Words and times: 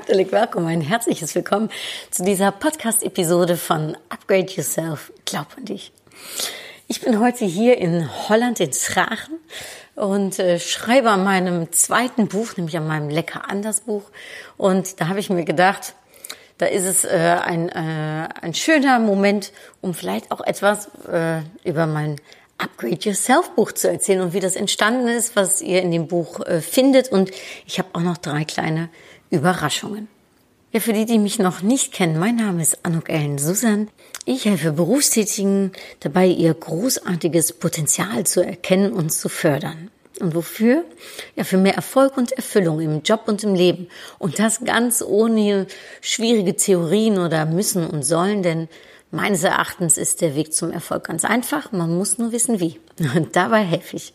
Herzlich 0.00 0.32
willkommen, 0.32 0.66
ein 0.66 0.80
herzliches 0.80 1.34
Willkommen 1.34 1.68
zu 2.10 2.24
dieser 2.24 2.52
Podcast-Episode 2.52 3.58
von 3.58 3.98
Upgrade 4.08 4.50
Yourself. 4.50 5.12
Glaub 5.26 5.48
an 5.58 5.66
dich. 5.66 5.92
Ich 6.88 7.02
bin 7.02 7.20
heute 7.20 7.44
hier 7.44 7.76
in 7.76 8.08
Holland, 8.28 8.60
in 8.60 8.72
Schragen 8.72 9.38
und 9.96 10.38
äh, 10.38 10.58
schreibe 10.58 11.10
an 11.10 11.22
meinem 11.22 11.70
zweiten 11.72 12.28
Buch, 12.28 12.56
nämlich 12.56 12.78
an 12.78 12.86
meinem 12.86 13.10
Lecker 13.10 13.50
anders 13.50 13.82
Buch. 13.82 14.04
Und 14.56 15.02
da 15.02 15.08
habe 15.08 15.20
ich 15.20 15.28
mir 15.28 15.44
gedacht, 15.44 15.92
da 16.56 16.64
ist 16.64 16.86
es 16.86 17.04
äh, 17.04 17.36
ein, 17.44 17.68
äh, 17.68 18.28
ein 18.40 18.54
schöner 18.54 19.00
Moment, 19.00 19.52
um 19.82 19.92
vielleicht 19.92 20.32
auch 20.32 20.40
etwas 20.40 20.88
äh, 21.12 21.42
über 21.64 21.86
mein 21.86 22.16
Upgrade 22.56 23.00
Yourself 23.02 23.50
Buch 23.50 23.72
zu 23.72 23.90
erzählen 23.90 24.22
und 24.22 24.32
wie 24.32 24.40
das 24.40 24.56
entstanden 24.56 25.08
ist, 25.08 25.36
was 25.36 25.60
ihr 25.60 25.82
in 25.82 25.90
dem 25.90 26.08
Buch 26.08 26.40
äh, 26.46 26.62
findet. 26.62 27.12
Und 27.12 27.30
ich 27.66 27.78
habe 27.78 27.90
auch 27.92 28.00
noch 28.00 28.16
drei 28.16 28.44
kleine 28.44 28.88
Überraschungen. 29.30 30.08
Ja, 30.72 30.80
für 30.80 30.92
die, 30.92 31.04
die 31.04 31.18
mich 31.18 31.38
noch 31.38 31.62
nicht 31.62 31.92
kennen, 31.92 32.18
mein 32.18 32.36
Name 32.36 32.62
ist 32.62 32.84
Anuk 32.84 33.08
Ellen 33.08 33.38
Susan. 33.38 33.88
Ich 34.24 34.44
helfe 34.44 34.72
Berufstätigen 34.72 35.72
dabei, 36.00 36.26
ihr 36.26 36.54
großartiges 36.54 37.54
Potenzial 37.54 38.24
zu 38.24 38.44
erkennen 38.44 38.92
und 38.92 39.10
zu 39.10 39.28
fördern. 39.28 39.90
Und 40.20 40.34
wofür? 40.34 40.84
Ja, 41.34 41.44
für 41.44 41.56
mehr 41.56 41.74
Erfolg 41.74 42.16
und 42.16 42.32
Erfüllung 42.32 42.80
im 42.80 43.02
Job 43.02 43.22
und 43.26 43.42
im 43.42 43.54
Leben. 43.54 43.88
Und 44.18 44.38
das 44.38 44.64
ganz 44.64 45.02
ohne 45.02 45.66
schwierige 46.00 46.54
Theorien 46.54 47.18
oder 47.18 47.46
müssen 47.46 47.86
und 47.86 48.04
sollen, 48.04 48.42
denn 48.42 48.68
meines 49.10 49.42
Erachtens 49.42 49.96
ist 49.96 50.20
der 50.20 50.34
Weg 50.34 50.52
zum 50.52 50.70
Erfolg 50.70 51.04
ganz 51.04 51.24
einfach. 51.24 51.72
Man 51.72 51.96
muss 51.96 52.18
nur 52.18 52.32
wissen, 52.32 52.60
wie. 52.60 52.78
Und 53.16 53.34
dabei 53.34 53.64
helfe 53.64 53.96
ich 53.96 54.12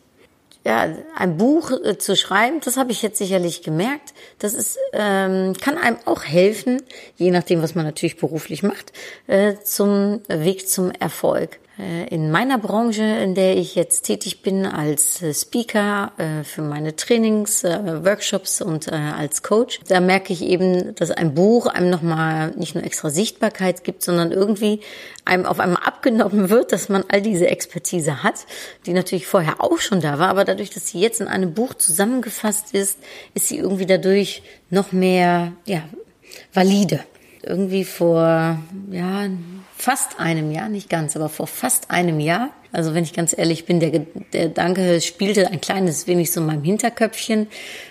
ja, 0.65 0.89
ein 1.15 1.37
Buch 1.37 1.71
äh, 1.71 1.97
zu 1.97 2.15
schreiben, 2.15 2.59
das 2.59 2.75
habe 2.75 2.91
ich 2.91 3.03
jetzt 3.03 3.19
sicherlich 3.19 3.61
gemerkt. 3.61 4.13
Das 4.39 4.55
ist, 4.55 4.79
ähm, 4.93 5.53
kann 5.61 5.77
einem 5.77 5.97
auch 6.05 6.23
helfen, 6.23 6.81
je 7.17 7.29
nachdem, 7.29 7.61
was 7.61 7.75
man 7.75 7.85
natürlich 7.85 8.17
beruflich 8.17 8.63
macht, 8.63 8.91
äh, 9.27 9.55
zum 9.63 10.21
Weg 10.27 10.67
zum 10.67 10.91
Erfolg. 10.91 11.59
Äh, 11.77 12.07
in 12.07 12.31
meiner 12.31 12.57
Branche, 12.57 13.03
in 13.03 13.35
der 13.35 13.57
ich 13.57 13.75
jetzt 13.75 14.03
tätig 14.03 14.41
bin 14.41 14.65
als 14.65 15.21
äh, 15.21 15.33
Speaker 15.33 16.13
äh, 16.17 16.43
für 16.43 16.61
meine 16.61 16.95
Trainings, 16.95 17.63
Workshops 17.63 18.61
und 18.61 18.91
als 18.91 19.43
Coach, 19.43 19.79
da 19.87 19.99
merke 19.99 20.31
ich 20.31 20.41
eben, 20.41 20.95
dass 20.95 21.11
ein 21.11 21.33
Buch 21.33 21.67
einem 21.67 21.89
nochmal 21.89 22.51
nicht 22.51 22.75
nur 22.75 22.83
extra 22.83 23.09
Sichtbarkeit 23.09 23.83
gibt, 23.83 24.03
sondern 24.03 24.31
irgendwie 24.31 24.81
einem 25.25 25.45
auf 25.45 25.59
einmal 25.59 25.83
abgenommen 25.83 26.49
wird, 26.49 26.71
dass 26.71 26.89
man 26.89 27.03
all 27.07 27.21
diese 27.21 27.47
Expertise 27.47 28.23
hat, 28.23 28.45
die 28.85 28.93
natürlich 28.93 29.27
vorher 29.27 29.61
auch 29.61 29.79
schon 29.79 30.01
da 30.01 30.19
war, 30.19 30.29
aber 30.29 30.45
dadurch, 30.45 30.69
dass 30.69 30.87
sie 30.87 30.99
jetzt 30.99 31.21
in 31.21 31.27
einem 31.27 31.53
Buch 31.53 31.73
zusammengefasst 31.73 32.73
ist, 32.73 32.99
ist 33.33 33.47
sie 33.47 33.57
irgendwie 33.57 33.85
dadurch 33.85 34.43
noch 34.69 34.91
mehr, 34.91 35.53
ja, 35.65 35.83
valide. 36.53 37.01
Irgendwie 37.41 37.83
vor, 37.83 38.59
ja, 38.91 39.27
fast 39.77 40.19
einem 40.19 40.51
Jahr, 40.51 40.69
nicht 40.69 40.89
ganz, 40.89 41.15
aber 41.15 41.29
vor 41.29 41.47
fast 41.47 41.91
einem 41.91 42.19
Jahr, 42.19 42.49
also 42.71 42.93
wenn 42.93 43.03
ich 43.03 43.13
ganz 43.13 43.37
ehrlich 43.37 43.65
bin, 43.65 43.79
der, 43.79 43.91
der 44.33 44.47
Gedanke 44.47 45.01
spielte 45.01 45.47
ein 45.51 45.61
kleines 45.61 46.07
wenig 46.07 46.31
so 46.31 46.41
in 46.41 46.47
meinem 46.47 46.63
Hinterköpfchen, 46.63 47.47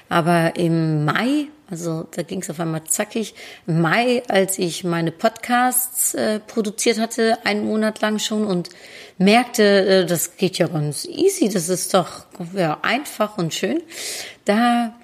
aber 0.09 0.56
im 0.56 1.05
Mai, 1.05 1.47
also 1.71 2.06
da 2.11 2.23
ging 2.23 2.41
es 2.41 2.50
auf 2.50 2.61
einmal 2.61 2.84
zackig, 2.84 3.34
im 3.67 3.81
Mai, 3.81 4.23
als 4.28 4.59
ich 4.59 4.84
meine 4.84 5.12
Podcasts 5.12 6.15
äh, 6.15 6.41
produziert 6.41 6.99
hatte, 6.99 7.39
einen 7.44 7.67
Monat 7.67 8.00
lang 8.00 8.19
schon 8.19 8.47
und 8.47 8.71
merkte, 9.19 9.62
äh, 9.62 10.06
das 10.06 10.37
geht 10.37 10.59
ja 10.59 10.67
ganz 10.69 11.05
easy, 11.05 11.49
das 11.49 11.69
ist 11.69 11.94
doch 11.94 12.25
ja, 12.55 12.78
einfach 12.83 13.39
und 13.39 13.55
schön, 13.55 13.83
da 14.44 14.94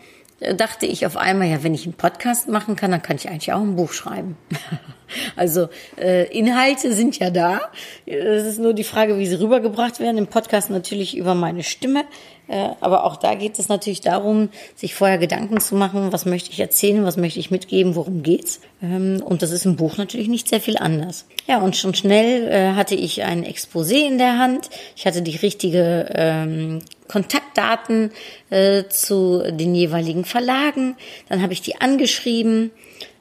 dachte 0.57 0.87
ich 0.87 1.05
auf 1.05 1.17
einmal, 1.17 1.49
ja, 1.49 1.63
wenn 1.63 1.75
ich 1.75 1.85
einen 1.85 1.95
Podcast 1.95 2.49
machen 2.49 2.75
kann, 2.75 2.91
dann 2.91 3.03
kann 3.03 3.17
ich 3.17 3.29
eigentlich 3.29 3.53
auch 3.53 3.61
ein 3.61 3.77
Buch 3.77 3.93
schreiben. 3.93 4.37
also 5.37 5.69
äh, 5.99 6.27
Inhalte 6.37 6.93
sind 6.93 7.19
ja 7.19 7.31
da. 7.31 7.61
Es 8.07 8.45
ist 8.45 8.59
nur 8.59 8.75
die 8.75 8.85
Frage, 8.85 9.19
wie 9.19 9.27
sie 9.27 9.41
rübergebracht 9.41 10.01
werden. 10.01 10.19
Im 10.19 10.27
Podcast 10.27 10.71
natürlich 10.71 11.17
über 11.17 11.35
meine 11.35 11.63
Stimme. 11.63 12.05
Äh, 12.51 12.71
aber 12.81 13.05
auch 13.05 13.17
da 13.17 13.37
geht 13.37 13.61
es 13.61 13.69
natürlich 13.69 14.01
darum, 14.01 14.49
sich 14.75 14.97
vorher 14.97 15.19
Gedanken 15.19 15.61
zu 15.61 15.77
machen, 15.77 16.13
was 16.13 16.27
möchte 16.27 16.51
ich 16.51 16.59
erzählen, 16.59 17.05
was 17.05 17.17
möchte 17.17 17.39
ich 17.39 17.53
mitgeben, 17.53 17.95
worum 17.95 18.25
geht's. 18.25 18.61
Ähm, 18.83 19.23
und 19.25 19.43
das 19.43 19.53
ist 19.53 19.67
im 19.67 19.77
Buch 19.77 19.99
natürlich 19.99 20.27
nicht 20.27 20.49
sehr 20.49 20.61
viel 20.61 20.77
anders. 20.77 21.27
Ja, 21.47 21.59
und 21.61 21.77
schon 21.77 21.95
schnell 21.95 22.49
äh, 22.49 22.75
hatte 22.75 22.97
ich 22.97 23.23
ein 23.23 23.45
Exposé 23.45 24.05
in 24.05 24.19
der 24.19 24.39
Hand. 24.39 24.69
Ich 24.97 25.07
hatte 25.07 25.23
die 25.23 25.37
richtige 25.37 26.11
ähm, 26.13 26.81
Kontaktdaten 27.07 28.11
äh, 28.51 28.83
zu 28.89 29.45
den 29.53 29.73
jeweiligen 29.77 30.25
Verlagen. 30.25 30.97
Dann 31.29 31.43
habe 31.43 31.53
ich 31.53 31.63
die 31.63 31.81
angeschrieben, 31.81 32.73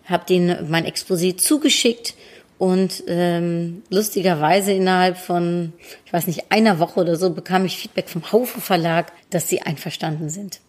habe 0.10 0.26
denen 0.26 0.70
mein 0.70 0.86
Exposé 0.86 1.38
zugeschickt 1.38 2.16
und 2.58 3.04
ähm, 3.08 3.84
lustigerweise 3.90 4.74
innerhalb 4.74 5.18
von, 5.18 5.74
ich 6.06 6.12
weiß 6.12 6.28
nicht, 6.28 6.52
einer 6.52 6.80
Woche 6.80 7.00
oder 7.00 7.16
so 7.16 7.30
bekam 7.30 7.66
ich 7.66 7.78
Feedback 7.78 8.10
vom 8.10 8.32
Haufe 8.32 8.60
Verlag, 8.60 9.14
dass 9.30 9.48
sie 9.48 9.62
einverstanden 9.62 10.30
sind. 10.30 10.60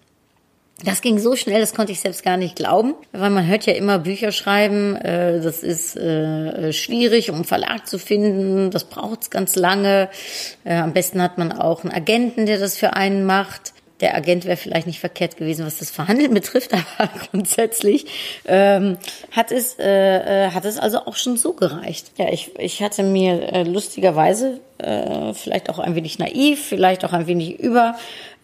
Das 0.84 1.02
ging 1.02 1.18
so 1.18 1.36
schnell, 1.36 1.60
das 1.60 1.74
konnte 1.74 1.92
ich 1.92 2.00
selbst 2.00 2.22
gar 2.22 2.38
nicht 2.38 2.56
glauben, 2.56 2.94
weil 3.12 3.28
man 3.28 3.46
hört 3.46 3.66
ja 3.66 3.74
immer 3.74 3.98
Bücher 3.98 4.32
schreiben, 4.32 4.96
äh, 4.96 5.40
das 5.40 5.62
ist 5.62 5.96
äh, 5.96 6.72
schwierig, 6.72 7.28
um 7.28 7.36
einen 7.36 7.44
Verlag 7.44 7.86
zu 7.86 7.98
finden, 7.98 8.70
das 8.70 8.84
braucht's 8.84 9.28
ganz 9.28 9.56
lange. 9.56 10.08
Äh, 10.64 10.76
am 10.76 10.94
besten 10.94 11.20
hat 11.20 11.36
man 11.36 11.52
auch 11.52 11.84
einen 11.84 11.92
Agenten, 11.92 12.46
der 12.46 12.58
das 12.58 12.78
für 12.78 12.94
einen 12.94 13.26
macht. 13.26 13.74
Der 14.00 14.14
Agent 14.14 14.44
wäre 14.44 14.56
vielleicht 14.56 14.86
nicht 14.86 15.00
verkehrt 15.00 15.36
gewesen, 15.36 15.66
was 15.66 15.78
das 15.78 15.90
Verhandeln 15.90 16.34
betrifft, 16.34 16.72
aber 16.72 17.10
grundsätzlich 17.30 18.06
ähm, 18.46 18.96
hat 19.30 19.52
es 19.52 19.78
äh, 19.78 20.50
hat 20.50 20.64
es 20.64 20.78
also 20.78 21.06
auch 21.06 21.16
schon 21.16 21.36
so 21.36 21.52
gereicht. 21.52 22.12
Ja, 22.16 22.32
ich, 22.32 22.58
ich 22.58 22.82
hatte 22.82 23.02
mir 23.02 23.52
äh, 23.52 23.62
lustigerweise 23.62 24.60
äh, 24.78 25.34
vielleicht 25.34 25.70
auch 25.70 25.78
ein 25.78 25.94
wenig 25.94 26.18
naiv, 26.18 26.64
vielleicht 26.64 27.04
auch 27.04 27.12
ein 27.12 27.26
wenig 27.26 27.58
über 27.60 27.96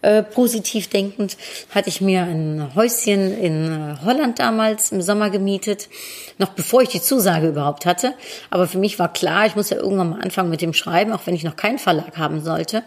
äh, 0.03 0.21
positiv 0.21 0.89
denkend, 0.89 1.37
hatte 1.73 1.89
ich 1.89 2.01
mir 2.01 2.21
ein 2.21 2.71
Häuschen 2.75 3.35
in 3.35 3.65
äh, 3.65 4.05
Holland 4.05 4.37
damals 4.37 4.91
im 4.91 5.01
Sommer 5.01 5.31
gemietet, 5.31 5.89
noch 6.37 6.49
bevor 6.49 6.83
ich 6.83 6.89
die 6.89 7.01
Zusage 7.01 7.47
überhaupt 7.47 7.87
hatte. 7.87 8.13
Aber 8.51 8.67
für 8.67 8.77
mich 8.77 8.99
war 8.99 9.11
klar, 9.11 9.47
ich 9.47 9.55
muss 9.55 9.71
ja 9.71 9.77
irgendwann 9.77 10.11
mal 10.11 10.21
anfangen 10.21 10.51
mit 10.51 10.61
dem 10.61 10.73
Schreiben, 10.73 11.11
auch 11.13 11.25
wenn 11.25 11.33
ich 11.33 11.43
noch 11.43 11.55
keinen 11.55 11.79
Verlag 11.79 12.17
haben 12.17 12.41
sollte 12.41 12.83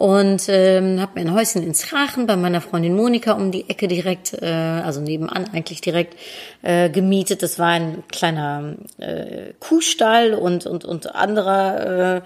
und 0.00 0.48
ähm, 0.48 0.98
habe 0.98 1.20
mir 1.20 1.26
ein 1.26 1.34
Häuschen 1.34 1.62
in 1.62 1.74
Schrachen 1.74 2.26
bei 2.26 2.34
meiner 2.34 2.62
Freundin 2.62 2.96
Monika 2.96 3.32
um 3.32 3.52
die 3.52 3.68
Ecke 3.68 3.86
direkt, 3.86 4.32
äh, 4.32 4.46
also 4.46 5.02
nebenan 5.02 5.50
eigentlich 5.52 5.82
direkt 5.82 6.16
äh, 6.62 6.88
gemietet. 6.88 7.42
Das 7.42 7.58
war 7.58 7.66
ein 7.66 8.02
kleiner 8.10 8.76
äh, 8.96 9.52
Kuhstall 9.60 10.32
und 10.32 10.64
und 10.64 10.86
und 10.86 11.14
anderer, 11.14 12.22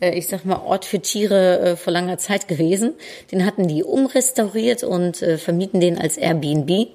äh, 0.00 0.18
ich 0.18 0.26
sag 0.26 0.44
mal 0.44 0.56
Ort 0.56 0.84
für 0.84 0.98
Tiere 0.98 1.60
äh, 1.60 1.76
vor 1.76 1.92
langer 1.92 2.18
Zeit 2.18 2.48
gewesen. 2.48 2.94
Den 3.30 3.46
hatten 3.46 3.68
die 3.68 3.84
umrestauriert 3.84 4.82
und 4.82 5.22
äh, 5.22 5.38
vermieten 5.38 5.78
den 5.78 6.00
als 6.00 6.16
Airbnb. 6.16 6.88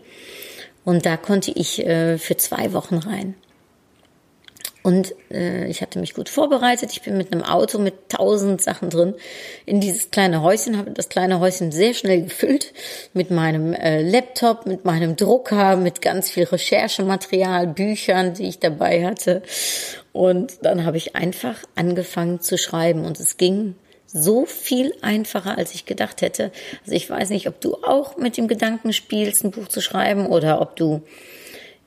Und 0.83 1.05
da 1.05 1.15
konnte 1.15 1.51
ich 1.51 1.85
äh, 1.85 2.17
für 2.17 2.35
zwei 2.35 2.73
Wochen 2.73 2.97
rein. 2.97 3.35
Und 4.87 5.13
äh, 5.31 5.67
ich 5.67 5.81
hatte 5.81 5.99
mich 5.99 6.13
gut 6.13 6.29
vorbereitet. 6.29 6.93
Ich 6.93 7.01
bin 7.01 7.17
mit 7.17 7.33
einem 7.33 7.43
Auto 7.43 7.77
mit 7.77 8.07
tausend 8.07 8.61
Sachen 8.61 8.89
drin 8.89 9.15
in 9.65 9.81
dieses 9.81 10.11
kleine 10.11 10.41
Häuschen, 10.41 10.77
habe 10.77 10.91
das 10.91 11.09
kleine 11.09 11.41
Häuschen 11.41 11.73
sehr 11.73 11.93
schnell 11.93 12.21
gefüllt 12.21 12.73
mit 13.13 13.29
meinem 13.29 13.73
äh, 13.73 14.01
Laptop, 14.01 14.65
mit 14.65 14.85
meinem 14.85 15.17
Drucker, 15.17 15.75
mit 15.75 16.01
ganz 16.01 16.29
viel 16.29 16.45
Recherchematerial, 16.45 17.67
Büchern, 17.67 18.33
die 18.33 18.47
ich 18.47 18.59
dabei 18.59 19.05
hatte. 19.05 19.41
Und 20.13 20.59
dann 20.61 20.85
habe 20.85 20.95
ich 20.95 21.17
einfach 21.17 21.57
angefangen 21.75 22.39
zu 22.39 22.57
schreiben 22.57 23.03
und 23.03 23.19
es 23.19 23.35
ging 23.35 23.75
so 24.05 24.45
viel 24.45 24.93
einfacher, 25.01 25.57
als 25.57 25.75
ich 25.75 25.85
gedacht 25.85 26.21
hätte. 26.21 26.53
Also 26.83 26.95
ich 26.95 27.09
weiß 27.09 27.31
nicht, 27.31 27.49
ob 27.49 27.59
du 27.59 27.75
auch 27.83 28.15
mit 28.15 28.37
dem 28.37 28.47
Gedanken 28.47 28.93
spielst, 28.93 29.43
ein 29.43 29.51
Buch 29.51 29.67
zu 29.67 29.81
schreiben 29.81 30.27
oder 30.27 30.61
ob 30.61 30.77
du 30.77 31.01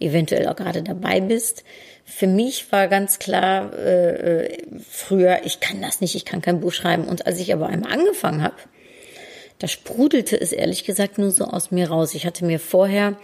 eventuell 0.00 0.48
auch 0.48 0.56
gerade 0.56 0.82
dabei 0.82 1.20
bist. 1.20 1.64
Für 2.10 2.26
mich 2.26 2.70
war 2.72 2.88
ganz 2.88 3.18
klar 3.18 3.72
äh, 3.72 4.46
äh, 4.46 4.58
früher, 4.88 5.40
ich 5.44 5.60
kann 5.60 5.80
das 5.80 6.00
nicht, 6.00 6.14
ich 6.14 6.24
kann 6.24 6.42
kein 6.42 6.60
Buch 6.60 6.72
schreiben. 6.72 7.04
Und 7.04 7.26
als 7.26 7.38
ich 7.38 7.52
aber 7.52 7.68
einmal 7.68 7.92
angefangen 7.92 8.42
habe, 8.42 8.56
da 9.58 9.68
sprudelte 9.68 10.40
es 10.40 10.52
ehrlich 10.52 10.84
gesagt 10.84 11.18
nur 11.18 11.30
so 11.30 11.44
aus 11.44 11.70
mir 11.70 11.88
raus. 11.88 12.14
Ich 12.14 12.26
hatte 12.26 12.44
mir 12.44 12.58
vorher 12.58 13.16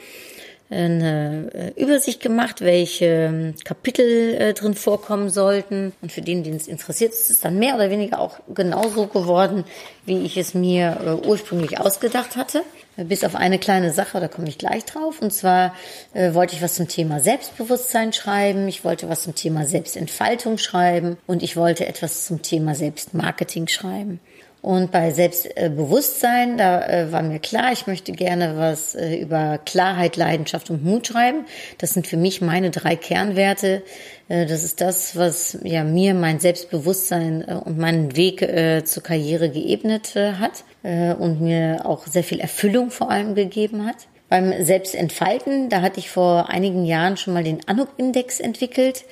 eine 0.68 1.50
äh, 1.76 1.80
Übersicht 1.80 2.20
gemacht, 2.20 2.60
welche 2.60 3.04
ähm, 3.04 3.54
Kapitel 3.64 4.34
äh, 4.34 4.52
drin 4.54 4.74
vorkommen 4.74 5.30
sollten. 5.30 5.92
Und 6.02 6.10
für 6.10 6.22
den, 6.22 6.42
den 6.42 6.56
es 6.56 6.66
interessiert, 6.66 7.12
ist 7.12 7.30
es 7.30 7.40
dann 7.40 7.58
mehr 7.58 7.76
oder 7.76 7.90
weniger 7.90 8.18
auch 8.18 8.40
genauso 8.52 9.06
geworden, 9.06 9.64
wie 10.06 10.24
ich 10.24 10.36
es 10.36 10.54
mir 10.54 10.98
äh, 11.04 11.26
ursprünglich 11.26 11.78
ausgedacht 11.78 12.36
hatte. 12.36 12.62
Bis 12.96 13.24
auf 13.24 13.34
eine 13.34 13.58
kleine 13.58 13.92
Sache, 13.92 14.20
da 14.20 14.28
komme 14.28 14.48
ich 14.48 14.56
gleich 14.58 14.84
drauf. 14.86 15.20
Und 15.20 15.32
zwar 15.32 15.74
äh, 16.14 16.34
wollte 16.34 16.56
ich 16.56 16.62
was 16.62 16.74
zum 16.74 16.88
Thema 16.88 17.20
Selbstbewusstsein 17.20 18.12
schreiben, 18.12 18.66
ich 18.68 18.84
wollte 18.84 19.08
was 19.08 19.22
zum 19.22 19.34
Thema 19.34 19.66
Selbstentfaltung 19.66 20.58
schreiben 20.58 21.18
und 21.26 21.42
ich 21.42 21.56
wollte 21.56 21.86
etwas 21.86 22.26
zum 22.26 22.42
Thema 22.42 22.74
Selbstmarketing 22.74 23.68
schreiben. 23.68 24.18
Und 24.66 24.90
bei 24.90 25.12
Selbstbewusstsein, 25.12 26.58
da 26.58 26.84
äh, 26.84 27.12
war 27.12 27.22
mir 27.22 27.38
klar, 27.38 27.70
ich 27.70 27.86
möchte 27.86 28.10
gerne 28.10 28.56
was 28.56 28.96
äh, 28.96 29.14
über 29.14 29.60
Klarheit, 29.64 30.16
Leidenschaft 30.16 30.70
und 30.70 30.84
Mut 30.84 31.06
schreiben. 31.06 31.44
Das 31.78 31.90
sind 31.90 32.08
für 32.08 32.16
mich 32.16 32.40
meine 32.40 32.70
drei 32.70 32.96
Kernwerte. 32.96 33.84
Äh, 34.28 34.44
das 34.46 34.64
ist 34.64 34.80
das, 34.80 35.14
was 35.14 35.56
ja 35.62 35.84
mir 35.84 36.14
mein 36.14 36.40
Selbstbewusstsein 36.40 37.44
und 37.44 37.78
meinen 37.78 38.16
Weg 38.16 38.40
zur 38.84 39.04
Karriere 39.04 39.50
geebnet 39.50 40.16
hat 40.16 40.64
und 40.82 41.40
mir 41.40 41.82
auch 41.84 42.04
sehr 42.08 42.24
viel 42.24 42.40
Erfüllung 42.40 42.90
vor 42.90 43.08
allem 43.08 43.36
gegeben 43.36 43.86
hat. 43.86 44.08
Beim 44.28 44.52
Selbstentfalten, 44.64 45.68
da 45.68 45.80
hatte 45.80 46.00
ich 46.00 46.10
vor 46.10 46.48
einigen 46.48 46.84
Jahren 46.84 47.16
schon 47.16 47.34
mal 47.34 47.44
den 47.44 47.60
Anuk-Index 47.68 48.40
entwickelt. 48.40 49.04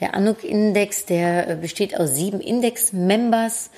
Der 0.00 0.14
Anuk-Index, 0.14 1.06
der 1.06 1.56
besteht 1.56 1.98
aus 1.98 2.14
sieben 2.14 2.40
Index-Members. 2.40 3.70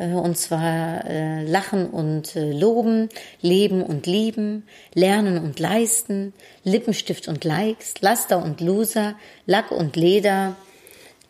Äh, 0.00 0.14
und 0.14 0.36
zwar 0.36 1.04
äh, 1.04 1.44
Lachen 1.44 1.88
und 1.90 2.34
äh, 2.34 2.52
Loben, 2.52 3.08
Leben 3.42 3.82
und 3.82 4.06
Lieben, 4.06 4.64
Lernen 4.94 5.38
und 5.38 5.60
Leisten, 5.60 6.32
Lippenstift 6.64 7.28
und 7.28 7.44
Likes, 7.44 7.94
Laster 8.00 8.42
und 8.42 8.60
Loser, 8.60 9.14
Lack 9.46 9.70
und 9.70 9.94
Leder, 9.94 10.56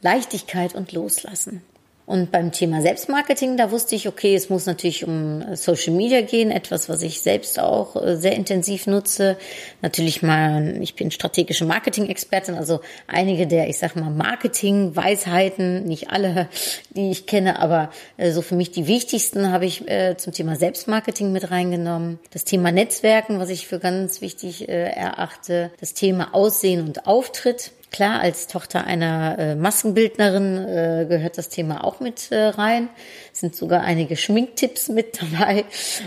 Leichtigkeit 0.00 0.74
und 0.74 0.92
Loslassen. 0.92 1.62
Und 2.10 2.32
beim 2.32 2.50
Thema 2.50 2.82
Selbstmarketing, 2.82 3.56
da 3.56 3.70
wusste 3.70 3.94
ich, 3.94 4.08
okay, 4.08 4.34
es 4.34 4.50
muss 4.50 4.66
natürlich 4.66 5.06
um 5.06 5.54
Social 5.54 5.94
Media 5.94 6.22
gehen, 6.22 6.50
etwas, 6.50 6.88
was 6.88 7.02
ich 7.02 7.20
selbst 7.20 7.60
auch 7.60 7.94
äh, 7.94 8.16
sehr 8.16 8.32
intensiv 8.32 8.88
nutze. 8.88 9.36
Natürlich 9.80 10.20
mal, 10.20 10.82
ich 10.82 10.96
bin 10.96 11.12
strategische 11.12 11.64
Marketing-Expertin, 11.64 12.56
also 12.56 12.80
einige 13.06 13.46
der, 13.46 13.68
ich 13.68 13.78
sag 13.78 13.94
mal, 13.94 14.10
Marketing-Weisheiten, 14.10 15.84
nicht 15.84 16.10
alle, 16.10 16.48
die 16.90 17.12
ich 17.12 17.26
kenne, 17.26 17.60
aber 17.60 17.90
äh, 18.16 18.32
so 18.32 18.42
für 18.42 18.56
mich 18.56 18.72
die 18.72 18.88
wichtigsten 18.88 19.52
habe 19.52 19.66
ich 19.66 19.88
äh, 19.88 20.16
zum 20.16 20.32
Thema 20.32 20.56
Selbstmarketing 20.56 21.30
mit 21.30 21.52
reingenommen. 21.52 22.18
Das 22.32 22.42
Thema 22.42 22.72
Netzwerken, 22.72 23.38
was 23.38 23.50
ich 23.50 23.68
für 23.68 23.78
ganz 23.78 24.20
wichtig 24.20 24.68
erachte. 24.68 25.70
Das 25.78 25.94
Thema 25.94 26.34
Aussehen 26.34 26.84
und 26.84 27.06
Auftritt. 27.06 27.70
Klar, 27.90 28.20
als 28.20 28.46
Tochter 28.46 28.84
einer 28.84 29.36
äh, 29.38 29.54
Maskenbildnerin 29.56 30.56
äh, 30.58 31.06
gehört 31.08 31.38
das 31.38 31.48
Thema 31.48 31.82
auch 31.82 31.98
mit 31.98 32.30
äh, 32.30 32.46
rein. 32.46 32.88
Es 33.32 33.40
sind 33.40 33.56
sogar 33.56 33.82
einige 33.82 34.16
Schminktipps 34.16 34.88
mit 34.88 35.20
dabei. 35.32 35.64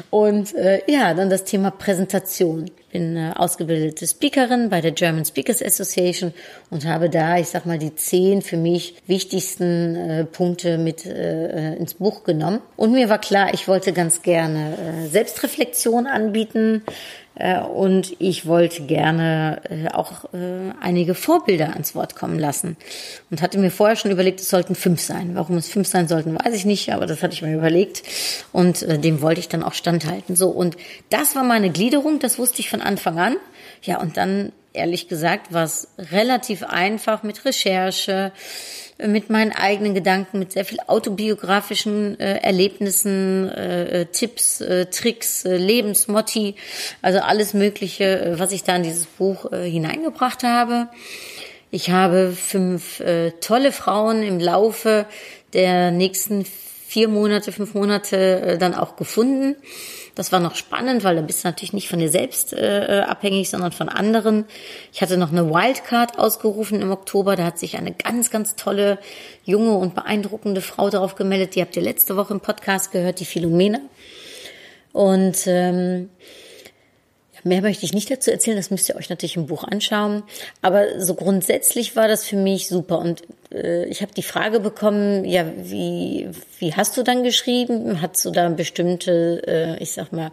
Und 0.10 0.56
äh, 0.56 0.82
ja, 0.88 1.14
dann 1.14 1.30
das 1.30 1.44
Thema 1.44 1.72
Präsentation. 1.72 2.72
Bin 2.94 3.18
äh, 3.18 3.34
ausgebildete 3.36 4.06
Speakerin 4.06 4.70
bei 4.70 4.80
der 4.80 4.92
German 4.92 5.26
Speakers 5.26 5.64
Association 5.64 6.32
und 6.70 6.86
habe 6.86 7.10
da, 7.10 7.40
ich 7.40 7.48
sag 7.48 7.66
mal, 7.66 7.80
die 7.80 7.96
zehn 7.96 8.44
für 8.44 8.56
mich 8.56 8.96
wichtigsten 9.08 9.96
äh, 9.96 10.26
Punkte 10.26 10.78
mit 10.78 11.04
äh, 11.06 11.74
ins 11.76 11.96
Buch 11.96 12.24
genommen. 12.24 12.62
Und 12.78 12.92
mir 12.92 13.10
war 13.10 13.18
klar, 13.18 13.52
ich 13.54 13.68
wollte 13.68 13.94
ganz 13.94 14.22
gerne 14.22 14.78
äh, 14.78 15.08
Selbstreflexion 15.08 16.06
anbieten 16.06 16.84
äh, 17.36 17.60
und 17.60 18.16
ich 18.20 18.46
wollte 18.46 18.84
gerne 18.84 19.62
äh, 19.70 19.90
auch 19.90 20.26
äh, 20.34 20.72
einige 20.80 21.16
Vorbilder 21.16 21.72
ans 21.72 21.96
Wort 21.96 22.16
kommen 22.16 22.38
lassen. 22.38 22.78
Und 23.32 23.42
hatte 23.42 23.58
mir 23.58 23.72
vorher 23.72 23.96
schon 23.96 24.12
überlegt, 24.12 24.40
es 24.40 24.50
sollten 24.50 24.76
fünf 24.76 25.02
sein. 25.02 25.32
Warum 25.34 25.58
es 25.58 25.68
fünf 25.68 25.88
sein 25.88 26.08
sollten, 26.08 26.36
weiß 26.36 26.54
ich 26.54 26.66
nicht, 26.66 26.94
aber 26.94 27.08
das 27.08 27.24
hatte 27.24 27.34
ich 27.34 27.42
mir 27.42 27.56
überlegt. 27.56 28.04
Und 28.52 28.86
dem 29.04 29.22
wollte 29.22 29.40
ich 29.40 29.50
dann 29.50 29.64
auch 29.64 29.74
standhalten. 29.74 30.36
So, 30.36 30.50
und 30.50 30.78
das 31.10 31.36
war 31.36 31.44
meine 31.44 31.72
Gliederung, 31.72 32.20
das 32.20 32.38
wusste 32.38 32.60
ich 32.60 32.70
von 32.70 32.82
Anfang 32.84 33.20
an. 33.20 33.36
Ja, 33.82 34.00
und 34.00 34.18
dann, 34.18 34.52
ehrlich 34.74 35.08
gesagt, 35.08 35.54
war 35.54 35.64
es 35.64 35.88
relativ 35.98 36.64
einfach 36.64 37.24
mit 37.24 37.46
Recherche, 37.46 38.32
mit 39.08 39.30
meinen 39.30 39.52
eigenen 39.52 39.94
Gedanken, 39.94 40.40
mit 40.40 40.52
sehr 40.52 40.66
viel 40.66 40.80
autobiografischen 40.88 42.20
äh, 42.20 42.38
Erlebnissen, 42.38 43.50
äh, 43.50 44.02
äh, 44.02 44.06
Tipps, 44.06 44.62
äh, 44.62 44.86
Tricks, 44.86 45.46
äh, 45.46 45.58
Lebensmotti, 45.58 46.56
also 47.02 47.20
alles 47.20 47.54
Mögliche, 47.54 48.04
äh, 48.04 48.40
was 48.40 48.52
ich 48.52 48.64
da 48.64 48.76
in 48.76 48.84
dieses 48.84 49.06
Buch 49.06 49.52
hineingebracht 49.52 50.44
habe. 50.44 50.88
Ich 51.72 51.90
habe 51.90 52.34
fünf 52.34 53.02
tolle 53.42 53.72
Frauen 53.72 54.22
im 54.22 54.40
Laufe 54.40 55.08
der 55.54 55.90
nächsten 55.90 56.46
vier 56.46 57.08
Monate, 57.08 57.52
fünf 57.52 57.74
Monate 57.74 58.58
dann 58.60 58.76
auch 58.76 58.96
gefunden 58.96 59.56
das 60.16 60.32
war 60.32 60.40
noch 60.40 60.56
spannend, 60.56 61.04
weil 61.04 61.16
da 61.16 61.22
bist 61.22 61.44
du 61.44 61.48
natürlich 61.48 61.74
nicht 61.74 61.90
von 61.90 62.00
dir 62.00 62.10
selbst 62.10 62.54
äh, 62.54 63.04
abhängig, 63.08 63.50
sondern 63.50 63.72
von 63.72 63.90
anderen. 63.90 64.46
Ich 64.92 65.02
hatte 65.02 65.18
noch 65.18 65.32
eine 65.32 65.50
Wildcard 65.50 66.20
ausgerufen 66.20 66.82
im 66.82 66.92
Oktober. 66.92 67.36
Da 67.36 67.46
hat 67.46 67.58
sich 67.58 67.78
eine 67.78 67.94
ganz, 67.94 68.30
ganz 68.30 68.56
tolle, 68.56 69.00
junge 69.44 69.74
und 69.74 69.96
beeindruckende 69.96 70.62
Frau 70.62 70.90
darauf 70.90 71.16
gemeldet. 71.16 71.56
Die 71.56 71.62
habt 71.62 71.76
ihr 71.76 71.82
letzte 71.82 72.16
Woche 72.16 72.34
im 72.34 72.42
Podcast 72.42 72.92
gehört, 72.92 73.20
die 73.20 73.26
Philomena. 73.26 73.80
Und 74.92 75.48
ähm, 75.48 76.10
Mehr 77.44 77.62
möchte 77.62 77.86
ich 77.86 77.94
nicht 77.94 78.10
dazu 78.10 78.32
erzählen, 78.32 78.56
das 78.56 78.72
müsst 78.72 78.90
ihr 78.90 78.96
euch 78.96 79.10
natürlich 79.10 79.36
im 79.36 79.48
Buch 79.48 79.64
anschauen. 79.64 80.24
Aber 80.62 81.00
so 81.02 81.14
grundsätzlich 81.14 81.96
war 81.96 82.08
das 82.08 82.26
für 82.26 82.38
mich 82.38 82.68
super. 82.68 83.00
Und 83.00 83.24
äh, 83.54 83.86
ich 83.86 84.02
habe 84.02 84.14
die 84.14 84.24
Frage 84.24 84.60
bekommen, 84.60 85.26
ja, 85.26 85.46
wie, 85.58 86.30
wie 86.60 86.74
hast 86.74 86.96
du 86.98 87.04
dann 87.04 87.24
geschrieben? 87.24 88.02
Hast 88.02 88.24
du 88.24 88.32
da 88.32 88.46
eine 88.46 88.56
bestimmte, 88.56 89.42
äh, 89.46 89.84
ich 89.84 89.92
sag 89.92 90.12
mal, 90.14 90.32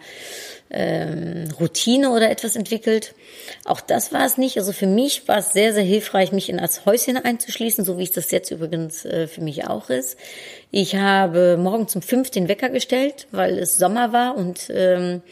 ähm, 0.71 1.49
Routine 1.59 2.11
oder 2.11 2.31
etwas 2.31 2.55
entwickelt? 2.55 3.15
Auch 3.65 3.81
das 3.81 4.13
war 4.13 4.25
es 4.25 4.39
nicht. 4.39 4.56
Also 4.56 4.73
für 4.73 4.87
mich 4.87 5.27
war 5.27 5.39
es 5.39 5.53
sehr, 5.53 5.73
sehr 5.75 5.83
hilfreich, 5.83 6.31
mich 6.31 6.49
in 6.49 6.61
als 6.61 6.87
Häuschen 6.87 7.17
einzuschließen, 7.17 7.85
so 7.85 7.99
wie 7.99 8.05
es 8.05 8.13
das 8.13 8.31
jetzt 8.31 8.51
übrigens 8.51 9.05
äh, 9.05 9.27
für 9.27 9.41
mich 9.41 9.67
auch 9.67 9.91
ist. 9.91 10.17
Ich 10.71 10.95
habe 10.95 11.56
morgen 11.56 11.89
zum 11.89 12.03
fünf 12.03 12.31
den 12.31 12.47
Wecker 12.47 12.69
gestellt, 12.69 13.27
weil 13.33 13.59
es 13.59 13.77
Sommer 13.77 14.13
war 14.13 14.37
und 14.37 14.69
ähm, 14.71 15.23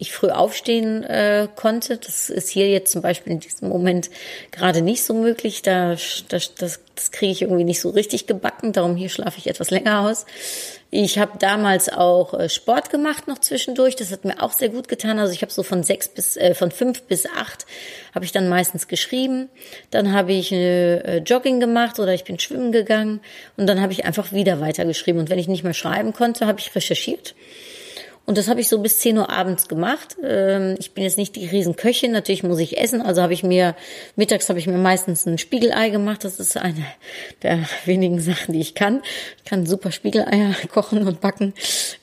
ich 0.00 0.12
früh 0.12 0.30
aufstehen 0.30 1.02
äh, 1.02 1.48
konnte. 1.56 1.96
Das 1.96 2.30
ist 2.30 2.48
hier 2.48 2.68
jetzt 2.68 2.92
zum 2.92 3.02
Beispiel 3.02 3.32
in 3.32 3.40
diesem 3.40 3.68
Moment 3.68 4.10
gerade 4.52 4.80
nicht 4.80 5.02
so 5.02 5.12
möglich. 5.12 5.62
Da, 5.62 5.96
das, 6.28 6.54
das, 6.54 6.80
das 6.94 7.10
kriege 7.10 7.32
ich 7.32 7.42
irgendwie 7.42 7.64
nicht 7.64 7.80
so 7.80 7.90
richtig 7.90 8.28
gebacken. 8.28 8.72
Darum 8.72 8.94
hier 8.94 9.08
schlafe 9.08 9.38
ich 9.38 9.48
etwas 9.48 9.70
länger 9.70 10.08
aus. 10.08 10.24
Ich 10.90 11.18
habe 11.18 11.32
damals 11.38 11.88
auch 11.88 12.32
äh, 12.32 12.48
Sport 12.48 12.90
gemacht 12.90 13.26
noch 13.26 13.40
zwischendurch. 13.40 13.96
Das 13.96 14.12
hat 14.12 14.24
mir 14.24 14.40
auch 14.40 14.52
sehr 14.52 14.68
gut 14.68 14.86
getan. 14.86 15.18
Also 15.18 15.32
ich 15.32 15.42
habe 15.42 15.52
so 15.52 15.64
von 15.64 15.82
sechs 15.82 16.06
bis 16.06 16.36
äh, 16.36 16.54
von 16.54 16.70
fünf 16.70 17.02
bis 17.02 17.26
acht 17.26 17.66
habe 18.14 18.24
ich 18.24 18.30
dann 18.30 18.48
meistens 18.48 18.86
geschrieben. 18.86 19.48
Dann 19.90 20.12
habe 20.12 20.32
ich 20.32 20.52
äh, 20.52 21.18
Jogging 21.18 21.58
gemacht 21.58 21.98
oder 21.98 22.14
ich 22.14 22.22
bin 22.22 22.38
schwimmen 22.38 22.70
gegangen 22.70 23.20
und 23.56 23.66
dann 23.66 23.80
habe 23.80 23.92
ich 23.92 24.04
einfach 24.04 24.32
wieder 24.32 24.60
weitergeschrieben. 24.60 25.20
Und 25.20 25.28
wenn 25.28 25.40
ich 25.40 25.48
nicht 25.48 25.64
mehr 25.64 25.74
schreiben 25.74 26.12
konnte, 26.12 26.46
habe 26.46 26.60
ich 26.60 26.74
recherchiert. 26.74 27.34
Und 28.28 28.36
das 28.36 28.46
habe 28.46 28.60
ich 28.60 28.68
so 28.68 28.78
bis 28.80 28.98
10 28.98 29.16
Uhr 29.16 29.30
abends 29.30 29.68
gemacht. 29.68 30.18
Ähm, 30.22 30.74
ich 30.78 30.92
bin 30.92 31.02
jetzt 31.02 31.16
nicht 31.16 31.34
die 31.34 31.46
Riesenköchin, 31.46 32.12
natürlich 32.12 32.42
muss 32.42 32.58
ich 32.58 32.76
essen. 32.76 33.00
Also 33.00 33.22
habe 33.22 33.32
ich 33.32 33.42
mir, 33.42 33.74
mittags 34.16 34.50
habe 34.50 34.58
ich 34.58 34.66
mir 34.66 34.76
meistens 34.76 35.24
ein 35.24 35.38
Spiegelei 35.38 35.88
gemacht. 35.88 36.24
Das 36.24 36.38
ist 36.38 36.58
eine 36.58 36.84
der 37.42 37.60
wenigen 37.86 38.20
Sachen, 38.20 38.52
die 38.52 38.60
ich 38.60 38.74
kann. 38.74 39.00
Ich 39.38 39.44
kann 39.44 39.64
super 39.64 39.92
Spiegeleier 39.92 40.54
kochen 40.70 41.08
und 41.08 41.22
backen. 41.22 41.54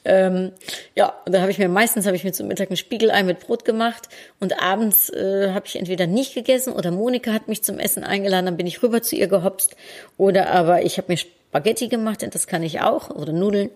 Ähm, 0.03 0.51
ja, 0.96 1.13
da 1.27 1.41
habe 1.41 1.51
ich 1.51 1.60
mir 1.60 1.70
meistens 1.70 2.08
habe 2.08 2.15
ich 2.15 2.24
mir 2.24 2.34
zum 2.34 2.48
Mittag 2.48 2.72
ein 2.72 2.77
Spiegelei 2.77 3.22
mit 3.22 3.41
Brot 3.41 3.63
gemacht. 3.63 4.10
Und 4.39 4.60
abends 4.60 5.12
äh, 5.12 5.51
habe 5.53 5.67
ich 5.67 5.75
entweder 5.75 6.08
nicht 6.08 6.34
gegessen 6.34 6.74
oder 6.74 6.89
Monika 6.89 7.34
hat 7.34 7.48
mich 7.48 7.62
zum 7.62 7.77
Essen 7.77 8.03
eingeladen. 8.03 8.48
Dann 8.48 8.58
bin 8.58 8.65
ich 8.65 8.82
rüber 8.82 9.03
zu 9.03 9.15
ihr 9.15 9.27
gehopst. 9.27 9.75
Oder 10.17 10.50
aber 10.50 10.82
ich 10.82 10.98
habe 10.98 11.12
mir 11.12 11.20
Spaghetti 11.50 11.88
gemacht, 11.88 12.22
denn 12.22 12.32
das 12.32 12.48
kann 12.48 12.64
ich 12.64 12.82
auch, 12.82 13.10
oder 13.10 13.32
Nudeln. 13.32 13.70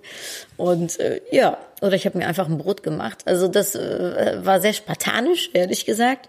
Und 0.57 0.99
äh, 0.99 1.21
ja, 1.31 1.57
oder 1.81 1.93
ich 1.93 2.05
habe 2.05 2.17
mir 2.17 2.27
einfach 2.27 2.49
ein 2.49 2.57
Brot 2.57 2.83
gemacht. 2.83 3.19
Also 3.23 3.47
das 3.47 3.73
äh, 3.73 4.39
war 4.43 4.59
sehr 4.59 4.73
spartanisch, 4.73 5.49
ehrlich 5.53 5.85
gesagt. 5.85 6.27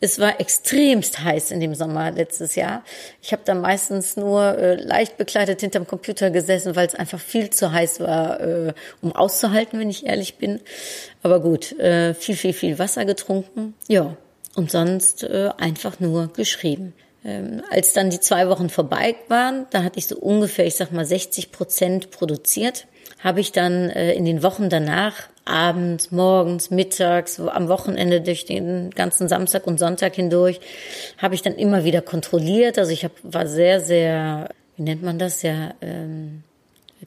Es 0.00 0.18
war 0.18 0.40
extremst 0.40 1.22
heiß 1.22 1.52
in 1.52 1.60
dem 1.60 1.76
Sommer 1.76 2.10
letztes 2.10 2.56
Jahr. 2.56 2.82
Ich 3.22 3.30
habe 3.30 3.42
da 3.44 3.54
meistens 3.54 4.16
nur 4.16 4.58
äh, 4.58 4.74
leicht 4.74 5.16
bekleidet 5.18 5.60
hinterm 5.60 5.86
Computer 5.86 6.30
gesessen, 6.30 6.74
weil 6.74 6.88
es 6.88 6.96
einfach 6.96 7.20
viel 7.20 7.50
zu 7.50 7.70
heiß 7.70 8.00
war, 8.00 8.40
äh, 8.40 8.72
um 9.00 9.14
auszuhalten, 9.14 9.78
wenn 9.78 9.90
ich 9.90 10.04
ehrlich 10.04 10.38
bin. 10.38 10.58
Aber 11.22 11.38
gut, 11.38 11.78
äh, 11.78 12.12
viel, 12.14 12.34
viel, 12.34 12.52
viel 12.52 12.78
Wasser 12.80 13.04
getrunken. 13.04 13.74
Ja, 13.86 14.16
und 14.56 14.72
sonst 14.72 15.22
äh, 15.22 15.50
einfach 15.58 16.00
nur 16.00 16.32
geschrieben. 16.32 16.92
Ähm, 17.28 17.62
als 17.70 17.92
dann 17.92 18.08
die 18.08 18.20
zwei 18.20 18.48
Wochen 18.48 18.70
vorbei 18.70 19.14
waren, 19.28 19.66
da 19.70 19.82
hatte 19.82 19.98
ich 19.98 20.06
so 20.06 20.16
ungefähr, 20.16 20.66
ich 20.66 20.76
sag 20.76 20.92
mal, 20.92 21.04
60 21.04 21.52
Prozent 21.52 22.10
produziert, 22.10 22.86
habe 23.18 23.40
ich 23.40 23.52
dann 23.52 23.90
äh, 23.90 24.14
in 24.14 24.24
den 24.24 24.42
Wochen 24.42 24.70
danach 24.70 25.14
abends, 25.44 26.10
morgens, 26.10 26.70
mittags, 26.70 27.38
am 27.40 27.68
Wochenende 27.68 28.20
durch 28.20 28.46
den 28.46 28.90
ganzen 28.90 29.28
Samstag 29.28 29.66
und 29.66 29.78
Sonntag 29.78 30.14
hindurch, 30.14 30.60
habe 31.18 31.34
ich 31.34 31.42
dann 31.42 31.54
immer 31.54 31.84
wieder 31.84 32.00
kontrolliert. 32.00 32.78
Also 32.78 32.92
ich 32.92 33.04
hab, 33.04 33.12
war 33.22 33.46
sehr, 33.46 33.80
sehr, 33.80 34.48
wie 34.76 34.82
nennt 34.82 35.02
man 35.02 35.18
das, 35.18 35.42
ja, 35.42 35.74
ähm, 35.82 36.44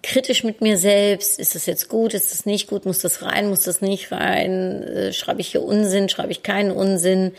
kritisch 0.04 0.44
mit 0.44 0.62
mir 0.62 0.78
selbst. 0.78 1.40
Ist 1.40 1.56
das 1.56 1.66
jetzt 1.66 1.90
gut? 1.90 2.14
Ist 2.14 2.32
das 2.32 2.46
nicht 2.46 2.68
gut? 2.68 2.86
Muss 2.86 3.00
das 3.00 3.24
rein? 3.24 3.50
Muss 3.50 3.64
das 3.64 3.82
nicht 3.82 4.12
rein? 4.12 4.84
Äh, 4.84 5.14
schreibe 5.14 5.42
ich 5.42 5.50
hier 5.50 5.64
Unsinn? 5.64 6.10
Schreibe 6.10 6.32
ich 6.32 6.44
keinen 6.44 6.72
Unsinn? 6.72 7.34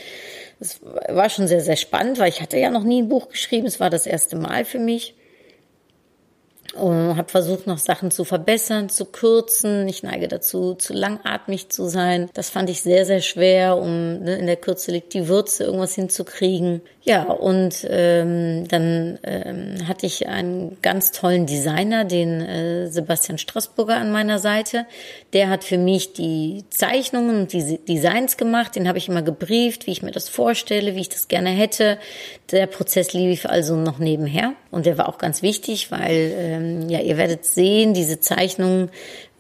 Das 0.63 0.81
war 0.81 1.29
schon 1.29 1.49
sehr, 1.49 1.61
sehr 1.61 1.75
spannend, 1.75 2.21
weil 2.21 2.29
ich 2.29 2.41
hatte 2.41 2.57
ja 2.57 2.71
noch 2.71 2.85
nie 2.85 3.03
ein 3.03 3.09
Buch 3.09 3.29
geschrieben. 3.29 3.67
Es 3.67 3.81
war 3.81 3.91
das 3.91 4.07
erste 4.07 4.37
Mal 4.37 4.65
für 4.65 4.79
mich 4.79 5.17
habe 6.77 7.29
versucht, 7.29 7.67
noch 7.67 7.79
Sachen 7.79 8.11
zu 8.11 8.25
verbessern, 8.25 8.89
zu 8.89 9.05
kürzen. 9.05 9.87
Ich 9.89 10.03
neige 10.03 10.29
dazu, 10.29 10.75
zu 10.75 10.93
langatmig 10.93 11.69
zu 11.69 11.89
sein. 11.89 12.31
Das 12.35 12.51
fand 12.51 12.71
ich 12.71 12.83
sehr, 12.83 13.05
sehr 13.05 13.21
schwer, 13.21 13.77
um 13.77 14.21
ne, 14.21 14.37
in 14.37 14.47
der 14.47 14.57
Kürze 14.57 14.91
liegt 14.91 15.15
die 15.15 15.29
Würze, 15.29 15.65
irgendwas 15.65 15.95
hinzukriegen. 15.95 16.83
Ja, 17.05 17.25
und 17.25 17.85
ähm, 17.91 18.69
dann 18.69 19.19
ähm, 19.25 19.89
hatte 19.89 20.07
ich 20.07 20.29
einen 20.29 20.79
ganz 20.83 21.11
tollen 21.11 21.47
Designer, 21.47 22.05
den 22.05 22.41
äh, 22.41 22.87
Sebastian 22.87 23.39
Straßburger 23.39 23.97
an 23.97 24.13
meiner 24.13 24.39
Seite. 24.39 24.87
Der 25.33 25.49
hat 25.49 25.65
für 25.65 25.79
mich 25.79 26.13
die 26.13 26.65
Zeichnungen 26.71 27.41
und 27.41 27.53
die 27.53 27.79
Designs 27.85 28.37
gemacht. 28.37 28.77
Den 28.77 28.87
habe 28.87 28.99
ich 28.99 29.09
immer 29.09 29.23
gebrieft, 29.23 29.87
wie 29.87 29.91
ich 29.91 30.03
mir 30.03 30.13
das 30.13 30.29
vorstelle, 30.29 30.95
wie 30.95 31.01
ich 31.01 31.09
das 31.09 31.27
gerne 31.27 31.51
hätte. 31.51 31.99
Der 32.53 32.67
Prozess 32.67 33.13
lief 33.13 33.47
also 33.47 33.75
noch 33.75 33.99
nebenher 33.99 34.53
und 34.71 34.87
der 34.87 34.97
war 34.97 35.09
auch 35.09 35.19
ganz 35.19 35.43
wichtig, 35.43 35.91
weil 35.91 36.33
ähm, 36.37 36.62
ja 36.89 37.01
ihr 37.01 37.17
werdet 37.17 37.45
sehen, 37.45 37.95
diese 37.95 38.21
Zeichnungen 38.21 38.91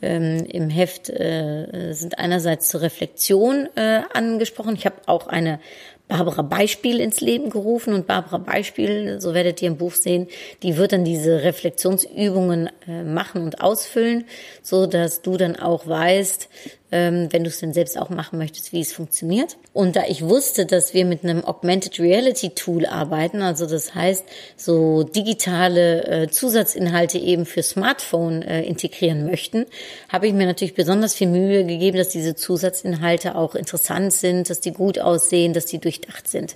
ähm, 0.02 0.44
im 0.50 0.68
Heft 0.68 1.08
äh, 1.08 1.92
sind 1.92 2.18
einerseits 2.18 2.68
zur 2.68 2.82
Reflexion 2.82 3.68
äh, 3.76 4.00
angesprochen. 4.12 4.74
Ich 4.74 4.84
habe 4.84 4.96
auch 5.06 5.26
eine 5.28 5.60
Barbara 6.08 6.42
Beispiel 6.42 7.00
ins 7.00 7.20
Leben 7.20 7.48
gerufen 7.48 7.94
und 7.94 8.06
Barbara 8.06 8.38
Beispiel, 8.38 9.20
so 9.20 9.32
werdet 9.32 9.62
ihr 9.62 9.68
im 9.68 9.78
Buch 9.78 9.94
sehen, 9.94 10.26
die 10.62 10.76
wird 10.76 10.92
dann 10.92 11.04
diese 11.04 11.42
Reflexionsübungen 11.42 12.68
äh, 12.86 13.02
machen 13.02 13.42
und 13.42 13.62
ausfüllen, 13.62 14.24
so 14.62 14.86
dass 14.86 15.22
du 15.22 15.36
dann 15.36 15.56
auch 15.56 15.86
weißt, 15.86 16.50
ähm, 16.92 17.28
wenn 17.30 17.42
du 17.42 17.48
es 17.48 17.58
denn 17.58 17.72
selbst 17.72 17.98
auch 17.98 18.10
machen 18.10 18.38
möchtest, 18.38 18.72
wie 18.72 18.80
es 18.80 18.92
funktioniert. 18.92 19.56
Und 19.72 19.96
da 19.96 20.02
ich 20.06 20.22
wusste, 20.22 20.66
dass 20.66 20.94
wir 20.94 21.04
mit 21.04 21.24
einem 21.24 21.44
Augmented 21.44 21.98
Reality 21.98 22.50
Tool 22.50 22.86
arbeiten, 22.86 23.42
also 23.42 23.66
das 23.66 23.94
heißt, 23.94 24.24
so 24.56 25.02
digitale 25.02 26.04
äh, 26.04 26.28
Zusatzinhalte 26.28 27.18
eben 27.18 27.46
für 27.46 27.62
Smartphone 27.62 28.42
äh, 28.42 28.62
integrieren 28.62 29.26
möchten, 29.26 29.66
habe 30.10 30.26
ich 30.26 30.34
mir 30.34 30.46
natürlich 30.46 30.74
besonders 30.74 31.14
viel 31.14 31.28
Mühe 31.28 31.64
gegeben, 31.64 31.96
dass 31.96 32.10
diese 32.10 32.36
Zusatzinhalte 32.36 33.34
auch 33.34 33.54
interessant 33.54 34.12
sind, 34.12 34.50
dass 34.50 34.60
die 34.60 34.72
gut 34.72 34.98
aussehen, 34.98 35.54
dass 35.54 35.66
die 35.66 35.78
durchdacht 35.78 36.28
sind. 36.28 36.54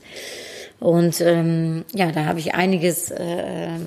Und 0.78 1.20
ähm, 1.22 1.84
ja, 1.94 2.12
da 2.12 2.26
habe 2.26 2.38
ich 2.38 2.54
einiges 2.54 3.10
äh, 3.10 3.24
äh, 3.24 3.66
äh, 3.66 3.78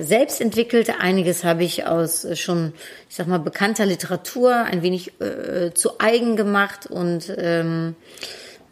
selbst 0.00 0.40
entwickelte. 0.40 1.00
Einiges 1.00 1.44
habe 1.44 1.64
ich 1.64 1.86
aus 1.86 2.24
äh, 2.24 2.36
schon, 2.36 2.72
ich 3.08 3.16
sag 3.16 3.26
mal, 3.26 3.38
bekannter 3.38 3.86
Literatur 3.86 4.54
ein 4.54 4.82
wenig 4.82 5.20
äh, 5.20 5.72
zu 5.74 6.00
eigen 6.00 6.36
gemacht 6.36 6.86
und 6.86 7.32
ähm, 7.36 7.94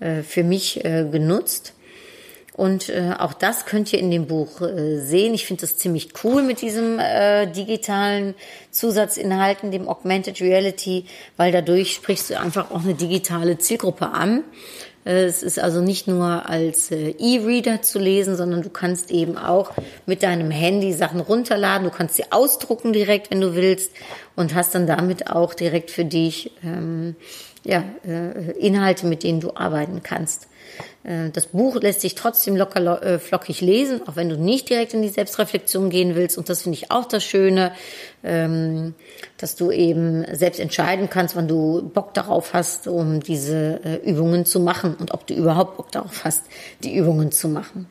äh, 0.00 0.22
für 0.22 0.44
mich 0.44 0.84
äh, 0.84 1.06
genutzt. 1.10 1.74
Und 2.54 2.88
äh, 2.88 3.12
auch 3.18 3.32
das 3.34 3.66
könnt 3.66 3.92
ihr 3.92 3.98
in 3.98 4.12
dem 4.12 4.26
Buch 4.28 4.60
äh, 4.60 5.00
sehen. 5.00 5.34
Ich 5.34 5.44
finde 5.44 5.62
das 5.62 5.76
ziemlich 5.76 6.10
cool 6.22 6.42
mit 6.42 6.62
diesem 6.62 7.00
äh, 7.00 7.46
digitalen 7.46 8.34
Zusatzinhalten, 8.70 9.72
dem 9.72 9.88
Augmented 9.88 10.40
Reality, 10.40 11.06
weil 11.36 11.50
dadurch 11.50 11.94
sprichst 11.94 12.30
du 12.30 12.38
einfach 12.38 12.70
auch 12.70 12.84
eine 12.84 12.94
digitale 12.94 13.58
Zielgruppe 13.58 14.06
an. 14.06 14.44
Äh, 15.04 15.24
es 15.24 15.42
ist 15.42 15.58
also 15.58 15.80
nicht 15.80 16.06
nur 16.08 16.48
als 16.48 16.90
äh, 16.90 17.10
E-Reader 17.18 17.82
zu 17.82 17.98
lesen, 17.98 18.36
sondern 18.36 18.62
du 18.62 18.70
kannst 18.70 19.10
eben 19.10 19.36
auch 19.36 19.72
mit 20.06 20.22
deinem 20.22 20.50
Handy 20.50 20.92
Sachen 20.92 21.20
runterladen. 21.20 21.84
Du 21.84 21.94
kannst 21.94 22.16
sie 22.16 22.24
ausdrucken 22.30 22.92
direkt, 22.92 23.30
wenn 23.30 23.40
du 23.40 23.54
willst, 23.54 23.92
und 24.36 24.54
hast 24.54 24.74
dann 24.74 24.86
damit 24.86 25.30
auch 25.30 25.54
direkt 25.54 25.90
für 25.90 26.04
dich 26.04 26.50
ähm, 26.64 27.14
ja, 27.64 27.84
äh, 28.06 28.52
Inhalte, 28.58 29.06
mit 29.06 29.22
denen 29.22 29.40
du 29.40 29.54
arbeiten 29.54 30.02
kannst. 30.02 30.48
Äh, 31.02 31.30
das 31.30 31.46
Buch 31.46 31.76
lässt 31.80 32.00
sich 32.00 32.14
trotzdem 32.14 32.56
locker 32.56 33.02
äh, 33.02 33.18
flockig 33.18 33.60
lesen, 33.60 34.00
auch 34.06 34.16
wenn 34.16 34.28
du 34.28 34.36
nicht 34.36 34.68
direkt 34.68 34.94
in 34.94 35.02
die 35.02 35.08
Selbstreflexion 35.08 35.90
gehen 35.90 36.14
willst. 36.14 36.38
Und 36.38 36.48
das 36.48 36.62
finde 36.62 36.78
ich 36.78 36.90
auch 36.90 37.06
das 37.06 37.24
Schöne, 37.24 37.72
ähm, 38.22 38.94
dass 39.36 39.56
du 39.56 39.70
eben 39.70 40.24
selbst 40.34 40.60
entscheiden 40.60 41.10
kannst, 41.10 41.36
wann 41.36 41.48
du 41.48 41.88
Bock 41.92 42.14
darauf 42.14 42.52
hast, 42.54 42.88
um 42.88 43.20
diese 43.20 43.80
äh, 43.84 43.96
Übungen 44.08 44.46
zu 44.46 44.60
machen 44.60 44.94
und 44.94 45.12
ob 45.12 45.26
du 45.26 45.34
überhaupt 45.34 45.76
Bock 45.76 45.92
darauf 45.92 46.24
hast, 46.24 46.44
die 46.82 46.94
Übungen 46.94 47.30
zu 47.32 47.48
machen 47.48 47.86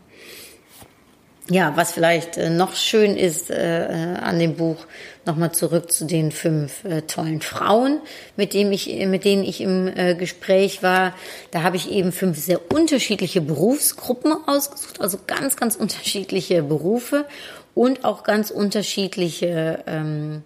ja, 1.50 1.76
was 1.76 1.92
vielleicht 1.92 2.38
äh, 2.38 2.50
noch 2.50 2.76
schön 2.76 3.18
ist 3.18 3.50
äh, 3.52 3.86
äh, 3.86 4.18
an 4.18 4.40
dem 4.40 4.56
Buch, 4.56 4.78
nochmal 5.26 5.52
zurück 5.52 5.92
zu 5.92 6.06
den 6.06 6.32
fünf 6.32 6.86
äh, 6.86 7.02
tollen 7.02 7.42
Frauen, 7.42 8.00
mit, 8.38 8.54
dem 8.54 8.72
ich, 8.72 8.88
mit 9.08 9.26
denen 9.26 9.44
ich 9.44 9.60
im 9.60 9.88
äh, 9.88 10.16
Gespräch 10.16 10.84
war. 10.84 11.14
Da 11.52 11.64
habe 11.64 11.76
ich 11.76 11.92
eben 11.92 12.14
fünf 12.14 12.38
sehr 12.38 12.72
unterschiedliche 12.72 13.42
Berufsgruppen 13.42 14.34
ausgesucht, 14.46 15.02
also 15.02 15.20
ganz, 15.28 15.58
ganz 15.58 15.76
unterschiedliche 15.76 16.64
Berufe 16.64 17.26
und 17.74 18.06
auch 18.06 18.24
ganz 18.24 18.50
unterschiedliche 18.50 19.84
ähm, 19.86 20.44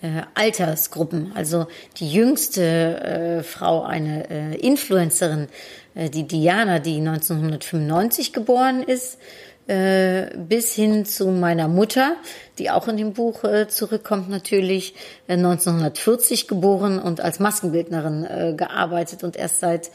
äh, 0.00 0.22
Altersgruppen. 0.34 1.32
Also 1.34 1.66
die 1.98 2.10
jüngste 2.10 2.62
äh, 2.62 3.42
Frau, 3.42 3.82
eine 3.82 4.30
äh, 4.30 4.56
Influencerin, 4.56 5.48
äh, 5.94 6.08
die 6.08 6.26
Diana, 6.26 6.78
die 6.78 6.96
1995 6.96 8.32
geboren 8.32 8.82
ist, 8.82 9.14
äh, 9.14 9.51
bis 9.66 10.74
hin 10.74 11.04
zu 11.04 11.28
meiner 11.28 11.68
Mutter, 11.68 12.16
die 12.58 12.70
auch 12.70 12.88
in 12.88 12.96
dem 12.96 13.12
Buch 13.12 13.44
äh, 13.44 13.68
zurückkommt, 13.68 14.28
natürlich 14.28 14.94
äh, 15.28 15.34
1940 15.34 16.48
geboren 16.48 16.98
und 16.98 17.20
als 17.20 17.40
Maskenbildnerin 17.40 18.24
äh, 18.24 18.54
gearbeitet 18.56 19.24
und 19.24 19.36
erst 19.36 19.60
seit 19.60 19.90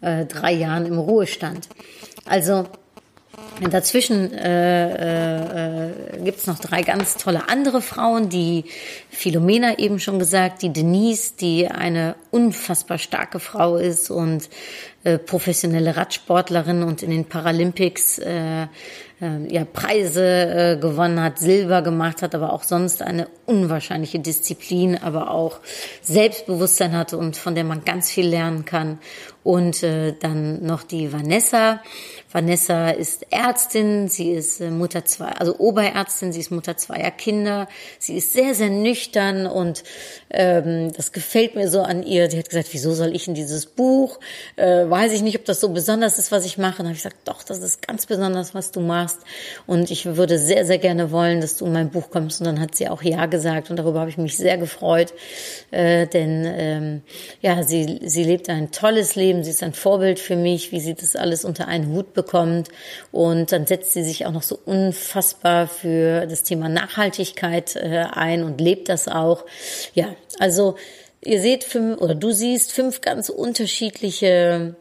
äh, 0.00 0.24
drei 0.26 0.52
Jahren 0.52 0.86
im 0.86 0.98
Ruhestand. 0.98 1.68
Also 2.24 2.66
Dazwischen 3.70 4.32
äh, 4.32 5.88
äh, 5.88 5.90
gibt 6.24 6.46
noch 6.46 6.58
drei 6.58 6.82
ganz 6.82 7.16
tolle 7.16 7.48
andere 7.48 7.82
Frauen, 7.82 8.28
die 8.28 8.64
Philomena 9.10 9.78
eben 9.78 10.00
schon 10.00 10.18
gesagt, 10.18 10.62
die 10.62 10.72
Denise, 10.72 11.34
die 11.38 11.68
eine 11.68 12.16
unfassbar 12.30 12.98
starke 12.98 13.38
Frau 13.38 13.76
ist 13.76 14.10
und 14.10 14.48
äh, 15.04 15.18
professionelle 15.18 15.96
Radsportlerin 15.96 16.82
und 16.82 17.02
in 17.02 17.10
den 17.10 17.26
Paralympics 17.26 18.18
äh, 18.18 18.62
äh, 18.62 18.66
ja, 19.20 19.64
Preise 19.64 20.24
äh, 20.24 20.76
gewonnen 20.80 21.22
hat, 21.22 21.38
Silber 21.38 21.82
gemacht 21.82 22.22
hat, 22.22 22.34
aber 22.34 22.52
auch 22.54 22.62
sonst 22.62 23.02
eine 23.02 23.28
unwahrscheinliche 23.44 24.18
Disziplin, 24.18 24.96
aber 24.96 25.30
auch 25.30 25.60
Selbstbewusstsein 26.00 26.96
hatte 26.96 27.18
und 27.18 27.36
von 27.36 27.54
der 27.54 27.64
man 27.64 27.84
ganz 27.84 28.10
viel 28.10 28.26
lernen 28.26 28.64
kann. 28.64 28.98
Und 29.42 29.82
äh, 29.82 30.14
dann 30.18 30.64
noch 30.64 30.82
die 30.82 31.12
Vanessa. 31.12 31.80
Vanessa 32.32 32.90
ist 32.90 33.26
Ärztin, 33.30 34.08
sie 34.08 34.30
ist 34.30 34.60
äh, 34.60 34.70
Mutter 34.70 35.04
zwei, 35.04 35.26
also 35.26 35.58
Oberärztin, 35.58 36.32
sie 36.32 36.38
ist 36.38 36.52
Mutter 36.52 36.76
zweier 36.76 37.10
Kinder. 37.10 37.66
Sie 37.98 38.16
ist 38.16 38.32
sehr, 38.32 38.54
sehr 38.54 38.70
nüchtern 38.70 39.48
und 39.48 39.82
ähm, 40.30 40.92
das 40.92 41.10
gefällt 41.10 41.56
mir 41.56 41.68
so 41.68 41.82
an 41.82 42.04
ihr. 42.04 42.30
Sie 42.30 42.38
hat 42.38 42.48
gesagt, 42.48 42.68
wieso 42.70 42.94
soll 42.94 43.16
ich 43.16 43.26
in 43.26 43.34
dieses 43.34 43.66
Buch? 43.66 44.20
Äh, 44.54 44.88
weiß 44.88 45.12
ich 45.12 45.22
nicht, 45.22 45.38
ob 45.38 45.44
das 45.44 45.60
so 45.60 45.70
besonders 45.70 46.18
ist, 46.18 46.30
was 46.30 46.46
ich 46.46 46.56
mache. 46.56 46.82
Und 46.82 46.86
habe 46.86 46.92
ich 46.96 47.02
gesagt, 47.02 47.16
doch, 47.24 47.42
das 47.42 47.58
ist 47.58 47.84
ganz 47.84 48.06
besonders, 48.06 48.54
was 48.54 48.70
du 48.70 48.78
machst. 48.80 49.18
Und 49.66 49.90
ich 49.90 50.06
würde 50.06 50.38
sehr, 50.38 50.64
sehr 50.64 50.78
gerne 50.78 51.10
wollen, 51.10 51.40
dass 51.40 51.56
du 51.56 51.66
in 51.66 51.72
mein 51.72 51.90
Buch 51.90 52.10
kommst. 52.10 52.40
Und 52.40 52.46
dann 52.46 52.60
hat 52.60 52.76
sie 52.76 52.88
auch 52.88 53.02
ja 53.02 53.26
gesagt 53.26 53.70
und 53.70 53.76
darüber 53.76 54.00
habe 54.00 54.10
ich 54.10 54.18
mich 54.18 54.36
sehr 54.36 54.56
gefreut, 54.56 55.12
äh, 55.72 56.06
denn 56.06 56.44
ähm, 56.46 57.02
ja, 57.40 57.64
sie 57.64 58.00
sie 58.04 58.22
lebt 58.22 58.48
ein 58.48 58.70
tolles 58.70 59.16
Leben. 59.16 59.42
Sie 59.42 59.50
ist 59.50 59.64
ein 59.64 59.72
Vorbild 59.72 60.20
für 60.20 60.36
mich, 60.36 60.70
wie 60.70 60.78
sie 60.78 60.94
das 60.94 61.16
alles 61.16 61.44
unter 61.44 61.66
einen 61.66 61.88
Hut 61.88 62.14
bekommt. 62.14 62.19
Und 63.12 63.52
dann 63.52 63.66
setzt 63.66 63.92
sie 63.92 64.04
sich 64.04 64.26
auch 64.26 64.32
noch 64.32 64.42
so 64.42 64.58
unfassbar 64.64 65.66
für 65.66 66.26
das 66.26 66.42
Thema 66.42 66.68
Nachhaltigkeit 66.68 67.76
äh, 67.76 68.06
ein 68.10 68.44
und 68.44 68.60
lebt 68.60 68.88
das 68.88 69.08
auch. 69.08 69.44
Ja, 69.94 70.14
also 70.38 70.76
ihr 71.22 71.40
seht 71.40 71.64
fünf 71.64 72.00
oder 72.00 72.14
du 72.14 72.32
siehst 72.32 72.72
fünf 72.72 73.00
ganz 73.00 73.28
unterschiedliche 73.28 74.76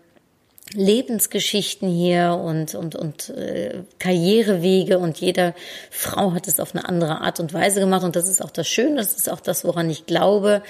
Lebensgeschichten 0.73 1.89
hier 1.89 2.39
und 2.43 2.75
und 2.75 2.95
und 2.95 3.29
äh, 3.29 3.81
Karrierewege. 3.97 4.99
Und 4.99 5.19
jeder 5.19 5.55
Frau 5.89 6.33
hat 6.33 6.47
es 6.47 6.59
auf 6.59 6.75
eine 6.75 6.87
andere 6.87 7.21
Art 7.21 7.39
und 7.39 7.53
Weise 7.53 7.79
gemacht. 7.79 8.03
Und 8.03 8.15
das 8.15 8.27
ist 8.27 8.43
auch 8.43 8.51
das 8.51 8.67
Schöne, 8.67 8.97
das 8.97 9.15
ist 9.15 9.29
auch 9.29 9.39
das, 9.39 9.65
woran 9.65 9.89
ich 9.89 10.05
glaube, 10.05 10.61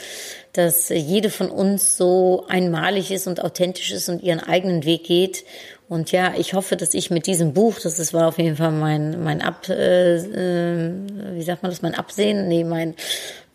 dass 0.54 0.90
jede 0.90 1.30
von 1.30 1.50
uns 1.50 1.98
so 1.98 2.46
einmalig 2.48 3.12
ist 3.12 3.28
und 3.28 3.44
authentisch 3.44 3.92
ist 3.92 4.10
und 4.10 4.24
ihren 4.24 4.40
eigenen 4.40 4.86
Weg 4.86 5.04
geht 5.04 5.44
und 5.90 6.12
ja, 6.12 6.34
ich 6.38 6.54
hoffe, 6.54 6.78
dass 6.78 6.94
ich 6.94 7.10
mit 7.10 7.28
diesem 7.28 7.54
Buch, 7.54 7.80
das 7.82 8.00
ist, 8.00 8.14
war 8.14 8.28
auf 8.28 8.38
jeden 8.38 8.56
Fall 8.56 8.72
mein, 8.72 9.22
mein 9.24 9.42
Ab, 9.42 9.68
äh, 9.68 10.16
äh, 10.16 10.92
wie 11.34 11.42
sagt 11.42 11.64
man 11.64 11.72
das, 11.72 11.82
mein 11.82 11.96
Absehen, 11.96 12.48
nee, 12.48 12.64
mein, 12.64 12.96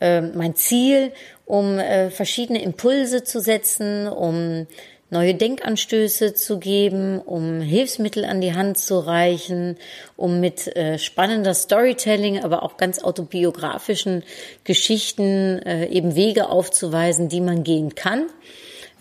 äh, 0.00 0.20
mein 0.20 0.54
Ziel. 0.54 1.12
um 1.46 1.78
äh, 1.78 2.10
verschiedene 2.10 2.62
Impulse 2.62 3.22
zu 3.22 3.40
setzen, 3.40 4.08
um 4.08 4.66
neue 5.10 5.34
Denkanstöße 5.34 6.34
zu 6.34 6.58
geben, 6.58 7.20
um 7.20 7.60
Hilfsmittel 7.60 8.24
an 8.24 8.40
die 8.40 8.54
Hand 8.54 8.78
zu 8.78 8.98
reichen, 8.98 9.76
um 10.16 10.40
mit 10.40 10.74
äh, 10.76 10.98
spannender 10.98 11.54
Storytelling, 11.54 12.42
aber 12.42 12.62
auch 12.62 12.76
ganz 12.78 13.02
autobiografischen 13.02 14.24
Geschichten 14.64 15.60
äh, 15.60 15.86
eben 15.86 16.16
Wege 16.16 16.48
aufzuweisen, 16.48 17.28
die 17.28 17.40
man 17.40 17.62
gehen 17.62 17.94
kann, 17.94 18.26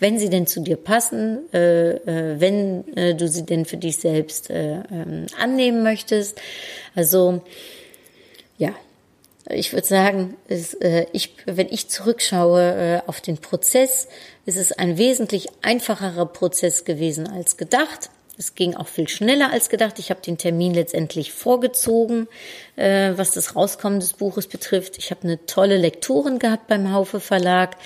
wenn 0.04 0.20
sie 0.20 0.30
denn 0.30 0.46
zu 0.46 0.60
dir 0.60 0.76
passen, 0.76 1.52
äh, 1.54 1.92
äh, 1.92 2.40
wenn 2.40 2.86
äh, 2.98 3.16
du 3.16 3.30
sie 3.30 3.46
denn 3.46 3.64
für 3.64 3.78
dich 3.78 3.98
selbst 3.98 4.50
äh, 4.50 4.84
ähm, 4.92 5.28
annehmen 5.40 5.82
möchtest. 5.82 6.42
Also 6.94 7.42
ja, 8.58 8.76
ich 9.50 9.72
würde 9.72 9.88
sagen, 9.88 10.36
ist, 10.50 10.82
äh, 10.82 11.06
ich, 11.14 11.36
wenn 11.46 11.70
ich 11.70 11.88
zurückschaue 11.88 13.02
äh, 13.06 13.10
auf 13.10 13.22
den 13.22 13.38
Prozess, 13.38 14.10
ist 14.46 14.58
es 14.58 14.74
ein 14.74 14.98
wesentlich 14.98 15.48
einfacherer 15.62 16.26
Prozess 16.26 16.84
gewesen 16.84 17.26
als 17.26 17.56
gedacht. 17.56 18.10
Es 18.38 18.56
ging 18.56 18.76
auch 18.76 18.88
viel 18.88 19.08
schneller 19.08 19.52
als 19.54 19.70
gedacht. 19.70 20.00
Ich 20.00 20.10
habe 20.10 20.20
den 20.20 20.38
Termin 20.38 20.74
letztendlich 20.74 21.32
vorgezogen, 21.32 22.28
äh, 22.76 23.14
was 23.16 23.32
das 23.32 23.56
Rauskommen 23.56 24.00
des 24.00 24.14
Buches 24.14 24.48
betrifft. 24.48 24.98
Ich 24.98 25.12
habe 25.12 25.24
eine 25.24 25.46
tolle 25.46 25.78
Lektorin 25.78 26.40
gehabt 26.40 26.68
beim 26.68 26.92
Haufe 26.92 27.20
Verlag, 27.20 27.78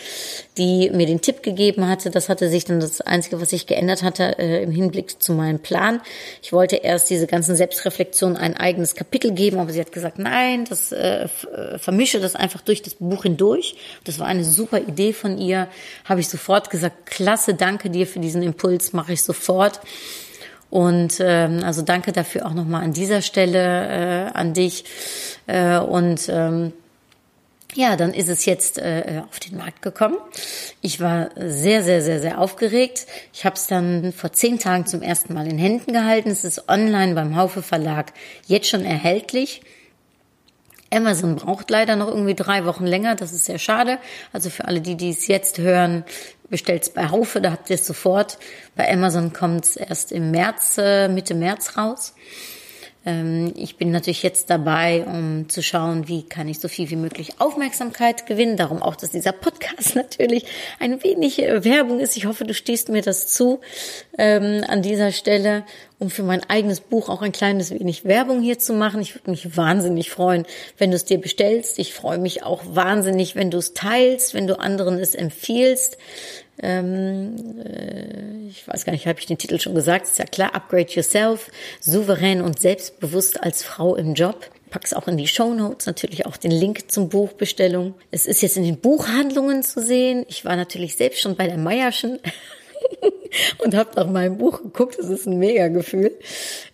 die 0.57 0.89
mir 0.91 1.05
den 1.05 1.21
Tipp 1.21 1.43
gegeben 1.43 1.87
hatte. 1.87 2.09
Das 2.09 2.29
hatte 2.29 2.49
sich 2.49 2.65
dann 2.65 2.79
das 2.79 3.01
Einzige, 3.01 3.41
was 3.41 3.49
sich 3.49 3.67
geändert 3.67 4.03
hatte 4.03 4.37
äh, 4.39 4.63
im 4.63 4.71
Hinblick 4.71 5.21
zu 5.21 5.33
meinem 5.33 5.59
Plan. 5.59 6.01
Ich 6.41 6.53
wollte 6.53 6.77
erst 6.77 7.09
diese 7.09 7.27
ganzen 7.27 7.55
Selbstreflexionen 7.55 8.37
ein 8.37 8.55
eigenes 8.55 8.95
Kapitel 8.95 9.31
geben, 9.31 9.59
aber 9.59 9.71
sie 9.71 9.81
hat 9.81 9.91
gesagt, 9.91 10.19
nein, 10.19 10.65
das 10.65 10.91
äh, 10.91 11.25
äh, 11.25 11.77
vermische 11.77 12.19
das 12.19 12.35
einfach 12.35 12.61
durch 12.61 12.81
das 12.81 12.95
Buch 12.95 13.23
hindurch. 13.23 13.75
Das 14.05 14.19
war 14.19 14.27
eine 14.27 14.43
super 14.43 14.79
Idee 14.79 15.13
von 15.13 15.37
ihr. 15.37 15.67
Habe 16.05 16.21
ich 16.21 16.29
sofort 16.29 16.69
gesagt, 16.69 17.05
klasse, 17.05 17.53
danke 17.53 17.89
dir 17.89 18.07
für 18.07 18.19
diesen 18.19 18.41
Impuls, 18.41 18.93
mache 18.93 19.13
ich 19.13 19.23
sofort. 19.23 19.81
Und 20.69 21.19
ähm, 21.19 21.61
also 21.63 21.81
danke 21.81 22.11
dafür 22.11 22.45
auch 22.45 22.53
nochmal 22.53 22.83
an 22.83 22.93
dieser 22.93 23.21
Stelle 23.21 24.29
äh, 24.29 24.37
an 24.37 24.53
dich. 24.53 24.83
Äh, 25.47 25.77
und 25.79 26.27
ähm, 26.29 26.73
ja, 27.73 27.95
dann 27.95 28.13
ist 28.13 28.27
es 28.27 28.45
jetzt 28.45 28.79
äh, 28.79 29.21
auf 29.29 29.39
den 29.39 29.57
Markt 29.57 29.81
gekommen. 29.81 30.17
Ich 30.81 30.99
war 30.99 31.29
sehr, 31.35 31.83
sehr, 31.83 32.01
sehr, 32.01 32.19
sehr 32.19 32.39
aufgeregt. 32.39 33.05
Ich 33.33 33.45
habe 33.45 33.55
es 33.55 33.67
dann 33.67 34.13
vor 34.13 34.31
zehn 34.31 34.57
Tagen 34.57 34.87
zum 34.87 35.01
ersten 35.01 35.33
Mal 35.33 35.47
in 35.47 35.57
Händen 35.57 35.93
gehalten. 35.93 36.29
Es 36.29 36.43
ist 36.43 36.69
online 36.69 37.13
beim 37.13 37.35
Haufe 37.35 37.61
Verlag 37.61 38.13
jetzt 38.47 38.67
schon 38.67 38.83
erhältlich. 38.83 39.61
Amazon 40.91 41.35
braucht 41.35 41.69
leider 41.69 41.95
noch 41.95 42.07
irgendwie 42.07 42.35
drei 42.35 42.65
Wochen 42.65 42.85
länger. 42.85 43.15
Das 43.15 43.33
ist 43.33 43.45
sehr 43.45 43.59
schade. 43.59 43.99
Also 44.33 44.49
für 44.49 44.65
alle, 44.65 44.81
die 44.81 44.95
die 44.95 45.09
es 45.09 45.27
jetzt 45.27 45.57
hören, 45.57 46.03
bestellt 46.49 46.83
es 46.83 46.89
bei 46.89 47.09
Haufe, 47.09 47.41
da 47.41 47.51
habt 47.51 47.69
ihr 47.69 47.75
es 47.75 47.85
sofort. 47.85 48.37
Bei 48.75 48.91
Amazon 48.91 49.33
kommt 49.33 49.65
es 49.65 49.75
erst 49.75 50.11
im 50.11 50.31
März, 50.31 50.77
äh, 50.77 51.07
Mitte 51.07 51.35
März 51.35 51.77
raus. 51.77 52.13
Ähm, 53.07 53.53
ich 53.55 53.77
bin 53.77 53.91
natürlich 53.91 54.21
jetzt 54.21 54.49
dabei, 54.49 55.05
um 55.05 55.47
zu 55.47 55.63
schauen, 55.63 56.09
wie 56.09 56.23
kann 56.23 56.49
ich 56.49 56.59
so 56.59 56.67
viel 56.67 56.89
wie 56.89 56.97
möglich 56.97 57.39
Aufmerksamkeit 57.39 58.25
gewinnen. 58.25 58.57
Darum 58.57 58.83
auch, 58.83 58.97
dass 58.97 59.11
dieser 59.11 59.31
Podcast 59.31 59.95
natürlich 59.95 60.45
ein 60.79 61.01
wenig 61.03 61.41
äh, 61.41 61.63
Werbung 61.63 62.01
ist. 62.01 62.17
Ich 62.17 62.25
hoffe, 62.25 62.43
du 62.43 62.53
stehst 62.53 62.89
mir 62.89 63.01
das 63.01 63.27
zu 63.27 63.61
ähm, 64.17 64.61
an 64.67 64.81
dieser 64.81 65.13
Stelle, 65.13 65.63
um 65.99 66.09
für 66.09 66.23
mein 66.23 66.43
eigenes 66.49 66.81
Buch 66.81 67.07
auch 67.07 67.21
ein 67.21 67.31
kleines 67.31 67.71
wenig 67.71 68.03
Werbung 68.03 68.41
hier 68.41 68.59
zu 68.59 68.73
machen. 68.73 69.01
Ich 69.01 69.15
würde 69.15 69.31
mich 69.31 69.55
wahnsinnig 69.55 70.09
freuen, 70.09 70.45
wenn 70.77 70.91
du 70.91 70.97
es 70.97 71.05
dir 71.05 71.21
bestellst. 71.21 71.79
Ich 71.79 71.93
freue 71.93 72.17
mich 72.17 72.43
auch 72.43 72.61
wahnsinnig, 72.67 73.37
wenn 73.37 73.51
du 73.51 73.57
es 73.57 73.73
teilst, 73.73 74.33
wenn 74.33 74.47
du 74.47 74.59
anderen 74.59 74.99
es 74.99 75.15
empfiehlst. 75.15 75.97
Ähm, 76.61 77.35
äh, 77.63 78.47
ich 78.47 78.67
weiß 78.67 78.85
gar 78.85 78.93
nicht, 78.93 79.07
habe 79.07 79.19
ich 79.19 79.25
den 79.25 79.37
Titel 79.37 79.59
schon 79.59 79.75
gesagt? 79.75 80.07
Ist 80.07 80.19
ja 80.19 80.25
klar, 80.25 80.55
Upgrade 80.55 80.91
Yourself, 80.91 81.51
souverän 81.79 82.41
und 82.41 82.59
selbstbewusst 82.59 83.43
als 83.43 83.63
Frau 83.63 83.95
im 83.95 84.13
Job. 84.13 84.49
Pack's 84.69 84.93
auch 84.93 85.07
in 85.07 85.17
die 85.17 85.27
Show 85.27 85.53
Notes, 85.53 85.85
natürlich 85.85 86.25
auch 86.25 86.35
den 86.35 86.51
Link 86.51 86.91
zum 86.91 87.09
Buchbestellung. 87.09 87.93
Es 88.11 88.25
ist 88.25 88.41
jetzt 88.41 88.57
in 88.57 88.63
den 88.63 88.79
Buchhandlungen 88.79 89.63
zu 89.63 89.81
sehen. 89.81 90.25
Ich 90.27 90.43
war 90.43 90.55
natürlich 90.55 90.97
selbst 90.97 91.21
schon 91.21 91.35
bei 91.35 91.47
der 91.47 91.57
Meierschen 91.57 92.19
und 93.59 93.75
habe 93.75 93.91
nach 93.95 94.07
meinem 94.07 94.37
Buch 94.37 94.61
geguckt. 94.61 94.97
Das 94.99 95.09
ist 95.09 95.25
ein 95.25 95.39
Mega-Gefühl. 95.39 96.17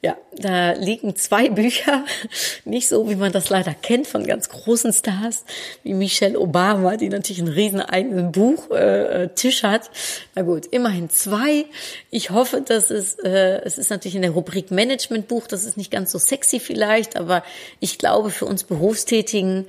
Ja, 0.02 0.18
da 0.38 0.74
liegen 0.74 1.16
zwei 1.16 1.50
Bücher, 1.50 2.06
nicht 2.66 2.88
so, 2.88 3.10
wie 3.10 3.16
man 3.16 3.32
das 3.32 3.50
leider 3.50 3.74
kennt 3.74 4.08
von 4.08 4.26
ganz 4.26 4.50
großen 4.50 4.94
Stars, 4.94 5.46
wie 5.84 5.94
Michelle 5.94 6.40
Obama, 6.40 6.98
die 6.98 7.10
natürlich 7.10 7.42
einen 7.42 7.54
riesen 7.54 7.82
eigenen 7.82 8.32
Buchtisch 8.32 9.64
äh, 9.64 9.68
hat. 9.68 9.90
Na 10.36 10.42
gut, 10.42 10.66
immerhin 10.68 11.10
zwei. 11.10 11.66
Ich 12.10 12.30
hoffe, 12.30 12.62
dass 12.62 12.90
es, 12.90 13.16
äh, 13.20 13.62
es 13.64 13.78
ist 13.78 13.90
natürlich 13.90 14.16
in 14.16 14.22
der 14.22 14.32
Rubrik 14.32 14.72
Management-Buch, 14.72 15.48
das 15.48 15.66
ist 15.66 15.78
nicht 15.78 15.92
ganz 15.92 16.12
so 16.12 16.18
sexy 16.18 16.60
vielleicht, 16.60 17.18
aber 17.18 17.44
ich 17.80 17.98
glaube, 17.98 18.30
für 18.30 18.46
uns 18.46 18.64
Berufstätigen 18.64 19.66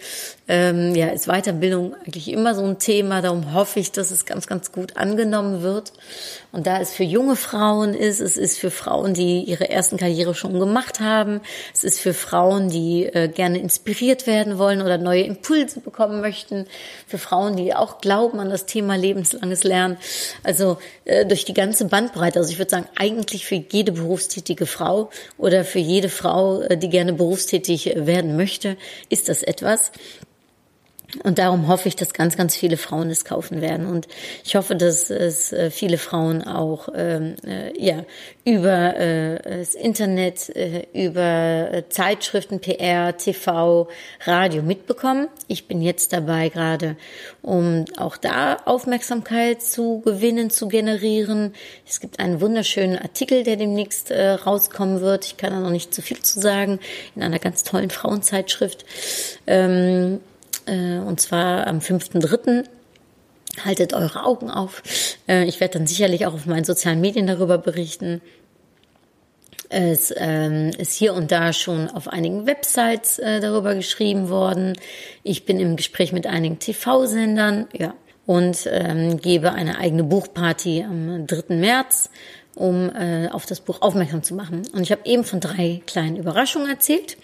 ähm, 0.46 0.94
ja, 0.94 1.09
ist 1.09 1.27
Weiterbildung 1.27 1.94
eigentlich 1.94 2.29
immer 2.29 2.55
so 2.55 2.62
ein 2.62 2.79
Thema. 2.79 3.22
Darum 3.22 3.55
hoffe 3.55 3.81
ich, 3.81 3.92
dass 3.92 4.11
es 4.11 4.27
ganz, 4.27 4.46
ganz 4.46 4.72
gut 4.72 4.96
angenommen 4.96 5.62
wird. 5.62 5.92
Und 6.53 6.66
da 6.66 6.81
es 6.81 6.92
für 6.92 7.05
junge 7.05 7.37
Frauen 7.37 7.94
ist, 7.94 8.20
es 8.20 8.37
ist 8.37 8.59
für 8.59 8.70
Frauen, 8.70 9.14
die 9.14 9.42
ihre 9.42 9.70
ersten 9.70 9.96
Karriere 9.96 10.35
schon 10.35 10.53
gemacht 10.60 11.00
haben, 11.00 11.40
es 11.72 11.84
ist 11.84 12.00
für 12.00 12.14
Frauen, 12.14 12.68
die 12.68 13.06
äh, 13.06 13.28
gerne 13.28 13.58
inspiriert 13.58 14.26
werden 14.26 14.58
wollen 14.58 14.82
oder 14.82 14.98
neue 14.98 15.22
Impulse 15.22 15.80
bekommen 15.80 16.20
möchten, 16.20 16.66
für 17.06 17.18
Frauen, 17.18 17.56
die 17.56 17.74
auch 17.74 18.00
glauben 18.00 18.40
an 18.40 18.50
das 18.50 18.66
Thema 18.66 18.96
lebenslanges 18.96 19.64
Lernen. 19.64 19.96
Also 20.42 20.78
äh, 21.04 21.26
durch 21.26 21.44
die 21.44 21.54
ganze 21.54 21.86
Bandbreite. 21.86 22.38
Also 22.38 22.50
ich 22.50 22.58
würde 22.58 22.70
sagen, 22.70 22.88
eigentlich 22.96 23.46
für 23.46 23.56
jede 23.56 23.92
berufstätige 23.92 24.66
Frau 24.66 25.10
oder 25.38 25.64
für 25.64 25.78
jede 25.78 26.08
Frau, 26.08 26.60
äh, 26.62 26.76
die 26.76 26.88
gerne 26.88 27.12
berufstätig 27.12 27.92
werden 27.96 28.36
möchte, 28.36 28.76
ist 29.08 29.28
das 29.28 29.42
etwas. 29.42 29.92
Und 31.22 31.38
darum 31.38 31.68
hoffe 31.68 31.88
ich, 31.88 31.96
dass 31.96 32.12
ganz, 32.12 32.37
ganz 32.37 32.57
viele 32.57 32.77
Frauen 32.77 33.11
es 33.11 33.24
kaufen 33.24 33.61
werden. 33.61 33.87
Und 33.87 34.09
ich 34.44 34.57
hoffe, 34.57 34.74
dass 34.74 35.11
es 35.11 35.53
äh, 35.53 35.70
viele 35.70 35.98
Frauen 35.98 36.42
auch 36.42 36.88
ähm, 36.94 37.37
äh, 37.46 37.72
ja, 37.81 38.05
über 38.44 38.96
äh, 38.96 39.61
das 39.61 39.74
Internet, 39.74 40.48
äh, 40.57 40.87
über 40.92 41.72
äh, 41.72 41.88
Zeitschriften, 41.88 42.61
PR, 42.61 43.16
TV, 43.16 43.88
Radio 44.24 44.62
mitbekommen. 44.62 45.29
Ich 45.46 45.68
bin 45.68 45.83
jetzt 45.83 46.12
dabei 46.12 46.48
gerade, 46.48 46.96
um 47.42 47.85
auch 47.96 48.16
da 48.16 48.57
Aufmerksamkeit 48.64 49.62
zu 49.62 50.00
gewinnen, 50.00 50.50
zu 50.50 50.68
generieren. 50.68 51.55
Es 51.87 52.00
gibt 52.00 52.18
einen 52.18 52.40
wunderschönen 52.40 52.98
Artikel, 52.98 53.44
der 53.44 53.57
demnächst 53.57 54.11
äh, 54.11 54.31
rauskommen 54.31 55.00
wird. 55.00 55.27
Ich 55.27 55.37
kann 55.37 55.53
da 55.53 55.61
noch 55.61 55.70
nicht 55.70 55.94
zu 55.94 56.03
viel 56.03 56.20
zu 56.20 56.40
sagen, 56.40 56.81
in 57.14 57.22
einer 57.22 57.38
ganz 57.38 57.62
tollen 57.62 57.90
Frauenzeitschrift. 57.90 58.85
Ähm, 59.46 60.20
äh, 60.66 60.98
und 60.98 61.20
zwar 61.20 61.66
am 61.66 61.79
5.3. 61.79 62.64
Haltet 63.64 63.94
eure 63.94 64.24
Augen 64.24 64.50
auf. 64.50 64.83
Äh, 65.29 65.44
ich 65.44 65.61
werde 65.61 65.79
dann 65.79 65.87
sicherlich 65.87 66.27
auch 66.27 66.35
auf 66.35 66.46
meinen 66.46 66.64
sozialen 66.64 67.00
Medien 67.00 67.27
darüber 67.27 67.59
berichten. 67.59 68.20
Es 69.68 70.12
ähm, 70.16 70.70
ist 70.79 70.92
hier 70.92 71.14
und 71.14 71.33
da 71.33 71.53
schon 71.53 71.88
auf 71.88 72.09
einigen 72.09 72.46
Websites 72.46 73.18
äh, 73.18 73.40
darüber 73.40 73.74
geschrieben 73.74 74.29
worden. 74.29 74.74
Ich 75.22 75.46
bin 75.46 75.59
im 75.59 75.77
Gespräch 75.77 76.12
mit 76.12 76.27
einigen 76.27 76.59
TV-Sendern, 76.59 77.66
ja, 77.72 77.94
und 78.27 78.68
ähm, 78.70 79.18
gebe 79.18 79.53
eine 79.53 79.79
eigene 79.79 80.05
Buchparty 80.05 80.85
am 80.85 81.27
3. 81.27 81.57
März, 81.57 82.11
um 82.55 82.90
äh, 82.94 83.29
auf 83.29 83.46
das 83.46 83.61
Buch 83.61 83.83
aufmerksam 83.83 84.22
zu 84.22 84.35
machen. 84.35 84.62
Und 84.72 84.83
ich 84.83 84.92
habe 84.92 85.03
eben 85.05 85.24
von 85.24 85.40
drei 85.40 85.83
kleinen 85.87 86.16
Überraschungen 86.16 86.68
erzählt. 86.68 87.16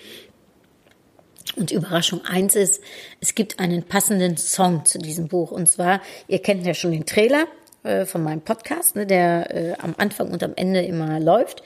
Und 1.56 1.72
Überraschung 1.72 2.24
eins 2.24 2.54
ist, 2.54 2.82
es 3.20 3.34
gibt 3.34 3.58
einen 3.58 3.82
passenden 3.82 4.36
Song 4.36 4.84
zu 4.84 4.98
diesem 4.98 5.28
Buch. 5.28 5.50
Und 5.50 5.68
zwar, 5.68 6.00
ihr 6.28 6.40
kennt 6.40 6.64
ja 6.64 6.74
schon 6.74 6.92
den 6.92 7.06
Trailer 7.06 7.46
äh, 7.82 8.04
von 8.04 8.22
meinem 8.22 8.42
Podcast, 8.42 8.94
ne, 8.94 9.06
der 9.06 9.54
äh, 9.54 9.74
am 9.78 9.94
Anfang 9.98 10.30
und 10.30 10.42
am 10.42 10.52
Ende 10.54 10.82
immer 10.82 11.18
läuft. 11.18 11.62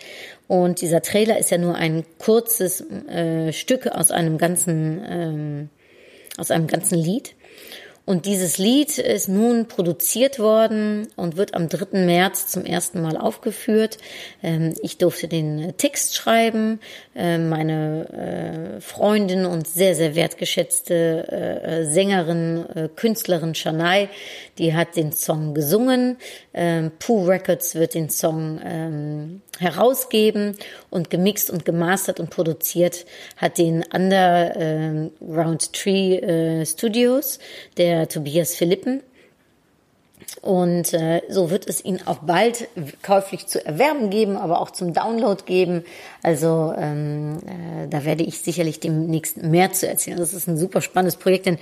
Und 0.47 0.81
dieser 0.81 1.03
Trailer 1.03 1.39
ist 1.39 1.51
ja 1.51 1.59
nur 1.59 1.75
ein 1.75 2.05
kurzes 2.19 2.81
äh, 3.09 3.53
Stück 3.53 3.87
aus 3.89 4.11
einem 4.11 4.39
ganzen, 4.39 5.05
ähm, 5.07 5.69
aus 6.39 6.51
einem 6.51 6.67
ganzen 6.67 6.99
Lied. 6.99 7.35
Und 8.07 8.27
dieses 8.27 8.59
Lied 8.59 8.99
ist 8.99 9.29
nun 9.29 9.67
produziert 9.67 10.39
worden 10.39 11.09
und 11.17 11.39
wird 11.39 11.55
am 11.55 11.71
3. 11.71 12.05
März 12.05 12.49
zum 12.49 12.67
ersten 12.67 13.01
Mal 13.01 13.17
aufgeführt. 13.17 13.97
Ähm, 14.43 14.75
ich 14.83 14.99
durfte 14.99 15.27
den 15.27 15.75
Text 15.79 16.15
schreiben. 16.15 16.81
Ähm, 17.15 17.49
meine 17.49 18.77
äh, 18.77 18.81
Freundin 18.83 19.47
und 19.47 19.67
sehr, 19.67 19.95
sehr 19.95 20.15
wertgeschätzte 20.15 21.29
äh, 21.65 21.85
Sängerin, 21.91 22.67
äh, 22.75 22.89
Künstlerin 22.95 23.55
Shanai, 23.55 24.11
die 24.59 24.75
hat 24.75 24.97
den 24.97 25.13
Song 25.13 25.55
gesungen. 25.55 26.19
Ähm, 26.53 26.93
Pooh 26.99 27.25
Records 27.25 27.75
wird 27.75 27.95
den 27.95 28.11
Song 28.11 28.61
herausgeben 29.59 30.57
und 30.91 31.11
gemixt 31.11 31.51
und 31.51 31.65
gemastert 31.65 32.21
und 32.21 32.31
produziert 32.31 33.07
hat 33.37 33.59
den 33.59 33.85
Underground 33.93 35.73
Tree 35.73 36.65
Studios, 36.65 37.39
der 37.77 37.94
Tobias 38.07 38.55
Philippen. 38.57 39.03
Und 40.45 40.93
äh, 40.93 41.23
so 41.31 41.51
wird 41.51 41.67
es 41.69 41.83
ihn 41.85 42.01
auch 42.05 42.19
bald 42.19 42.69
käuflich 43.03 43.47
zu 43.47 43.65
erwerben 43.65 44.11
geben, 44.11 44.37
aber 44.37 44.61
auch 44.61 44.71
zum 44.71 44.93
Download 44.93 45.43
geben. 45.47 45.85
Also 46.23 46.75
ähm, 46.77 47.39
äh, 47.47 47.89
da 47.89 48.05
werde 48.05 48.25
ich 48.25 48.41
sicherlich 48.41 48.79
demnächst 48.79 49.43
mehr 49.43 49.73
zu 49.73 49.89
erzählen. 49.89 50.19
Das 50.19 50.35
ist 50.35 50.47
ein 50.47 50.59
super 50.59 50.83
spannendes 50.83 51.17
Projekt, 51.17 51.47
denn 51.47 51.59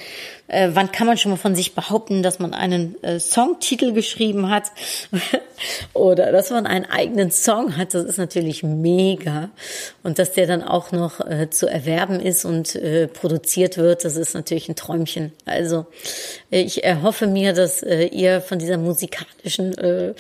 äh, 0.49 0.71
wann 0.73 0.91
kann 0.91 1.07
man 1.07 1.17
schon 1.17 1.31
mal 1.31 1.37
von 1.37 1.55
sich 1.55 1.77
behaupten, 1.77 2.25
dass 2.25 2.39
man 2.41 2.55
einen 2.55 3.01
äh, 3.03 3.21
Songtitel 3.21 3.93
geschrieben 3.93 4.51
hat 4.51 4.73
oder 5.93 6.33
dass 6.33 6.51
man 6.51 6.67
einen 6.67 6.87
eigenen 6.87 7.31
Song 7.31 7.77
hat? 7.77 7.95
Das 7.95 8.05
ist 8.05 8.19
natürlich 8.19 8.63
mega. 8.63 9.51
Und 10.03 10.19
dass 10.19 10.33
der 10.33 10.47
dann 10.47 10.63
auch 10.63 10.91
noch 10.91 11.21
äh, 11.21 11.51
zu 11.51 11.69
erwerben 11.69 12.19
ist 12.19 12.45
und 12.45 12.75
äh, 12.75 13.07
produziert 13.07 13.77
wird, 13.77 14.05
das 14.05 14.17
ist 14.17 14.35
natürlich 14.35 14.69
ein 14.69 14.77
Träumchen. 14.77 15.33
Also 15.45 15.87
ich 16.61 16.85
erhoffe 16.85 17.27
mir, 17.27 17.55
dass 17.55 17.83
äh, 17.83 18.05
ihr 18.05 18.43
von 18.43 18.59
dieser 18.59 18.77
musikalischen 18.77 19.77
äh, 19.79 20.15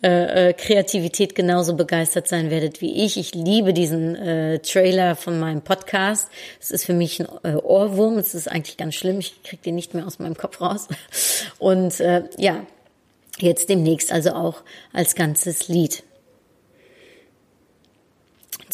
äh, 0.00 0.54
Kreativität 0.54 1.34
genauso 1.34 1.76
begeistert 1.76 2.26
sein 2.26 2.50
werdet 2.50 2.80
wie 2.80 3.04
ich. 3.04 3.18
Ich 3.18 3.34
liebe 3.34 3.74
diesen 3.74 4.16
äh, 4.16 4.60
Trailer 4.60 5.14
von 5.14 5.38
meinem 5.38 5.60
Podcast. 5.60 6.28
Es 6.58 6.70
ist 6.70 6.86
für 6.86 6.94
mich 6.94 7.20
ein 7.20 7.28
äh, 7.42 7.56
Ohrwurm. 7.56 8.16
Es 8.16 8.34
ist 8.34 8.48
eigentlich 8.48 8.78
ganz 8.78 8.94
schlimm. 8.94 9.18
Ich 9.18 9.42
kriege 9.42 9.62
den 9.62 9.74
nicht 9.74 9.92
mehr 9.92 10.06
aus 10.06 10.18
meinem 10.18 10.38
Kopf 10.38 10.62
raus. 10.62 10.88
Und 11.58 12.00
äh, 12.00 12.24
ja, 12.38 12.64
jetzt 13.38 13.68
demnächst 13.68 14.10
also 14.10 14.30
auch 14.30 14.62
als 14.94 15.14
ganzes 15.14 15.68
Lied. 15.68 16.02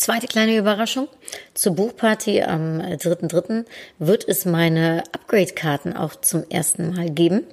Zweite 0.00 0.28
kleine 0.28 0.56
Überraschung. 0.56 1.08
Zur 1.52 1.74
Buchparty 1.74 2.40
am 2.40 2.80
3.3. 2.80 3.66
wird 3.98 4.26
es 4.26 4.46
meine 4.46 5.04
Upgrade-Karten 5.12 5.94
auch 5.94 6.14
zum 6.14 6.42
ersten 6.48 6.94
Mal 6.94 7.10
geben. 7.10 7.44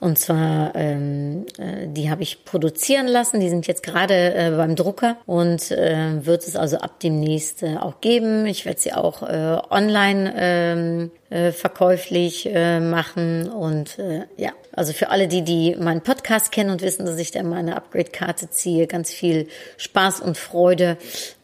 Und 0.00 0.18
zwar, 0.18 0.74
ähm, 0.74 1.46
äh, 1.58 1.86
die 1.86 2.10
habe 2.10 2.24
ich 2.24 2.44
produzieren 2.44 3.06
lassen. 3.06 3.38
Die 3.38 3.48
sind 3.48 3.68
jetzt 3.68 3.84
gerade 3.84 4.34
äh, 4.34 4.50
beim 4.56 4.74
Drucker 4.74 5.18
und 5.26 5.70
äh, 5.70 6.26
wird 6.26 6.42
es 6.42 6.56
also 6.56 6.78
ab 6.78 6.98
demnächst 6.98 7.62
äh, 7.62 7.76
auch 7.76 8.00
geben. 8.00 8.46
Ich 8.46 8.64
werde 8.64 8.80
sie 8.80 8.92
auch 8.92 9.22
äh, 9.22 9.60
online 9.70 10.34
ähm, 10.36 11.10
äh, 11.30 11.52
verkäuflich 11.52 12.48
äh, 12.52 12.80
machen. 12.80 13.48
Und 13.48 13.96
äh, 14.00 14.22
ja, 14.36 14.50
also 14.72 14.92
für 14.92 15.10
alle, 15.10 15.28
die, 15.28 15.42
die 15.42 15.76
meinen 15.76 16.02
Podcast 16.02 16.52
kennen 16.52 16.70
und 16.70 16.82
wissen, 16.82 17.06
dass 17.06 17.18
ich 17.18 17.30
da 17.30 17.42
meine 17.42 17.76
Upgrade-Karte 17.76 18.50
ziehe, 18.50 18.86
ganz 18.86 19.10
viel 19.10 19.48
Spaß 19.76 20.20
und 20.20 20.36
Freude. 20.36 20.96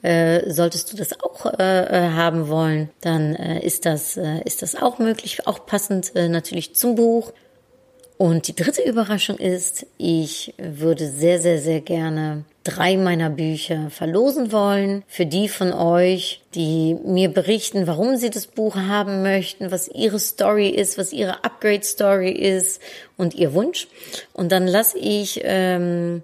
Äh, 0.03 0.51
solltest 0.51 0.93
du 0.93 0.97
das 0.97 1.21
auch 1.21 1.47
äh, 1.59 1.85
äh 1.85 2.11
haben 2.13 2.49
wollen, 2.49 2.91
dann 3.01 3.35
äh, 3.35 3.65
ist 3.65 3.87
das 3.87 4.17
äh, 4.17 4.41
ist 4.45 4.63
das 4.63 4.81
auch 4.81 4.99
möglich, 4.99 5.47
auch 5.47 5.67
passend 5.67 6.15
äh, 6.15 6.29
natürlich 6.29 6.75
zum 6.75 6.95
Buch. 6.95 7.33
Und 8.19 8.49
die 8.49 8.57
dritte 8.57 8.83
Überraschung 8.83 9.37
ist, 9.37 9.87
ich 9.99 10.55
würde 10.57 11.07
sehr, 11.09 11.39
sehr, 11.39 11.59
sehr 11.59 11.83
gerne 11.83 12.45
drei 12.65 12.97
meiner 12.97 13.29
Bücher 13.29 13.91
verlosen 13.91 14.53
wollen. 14.53 15.05
Für 15.07 15.27
die 15.27 15.49
von 15.49 15.73
euch, 15.73 16.41
die 16.55 16.97
mir 17.05 17.29
berichten, 17.29 17.87
warum 17.87 18.17
sie 18.17 18.31
das 18.31 18.47
Buch 18.47 18.77
haben 18.77 19.23
möchten, 19.23 19.71
was 19.71 19.89
ihre 19.89 20.19
Story 20.19 20.69
ist, 20.69 20.97
was 20.97 21.13
ihre 21.13 21.45
Upgrade-Story 21.45 22.31
ist 22.31 22.81
und 23.19 23.35
ihr 23.35 23.53
Wunsch. 23.53 23.87
Und 24.33 24.51
dann 24.51 24.67
lasse 24.67 24.99
ich 24.99 25.43
ähm, 25.45 26.23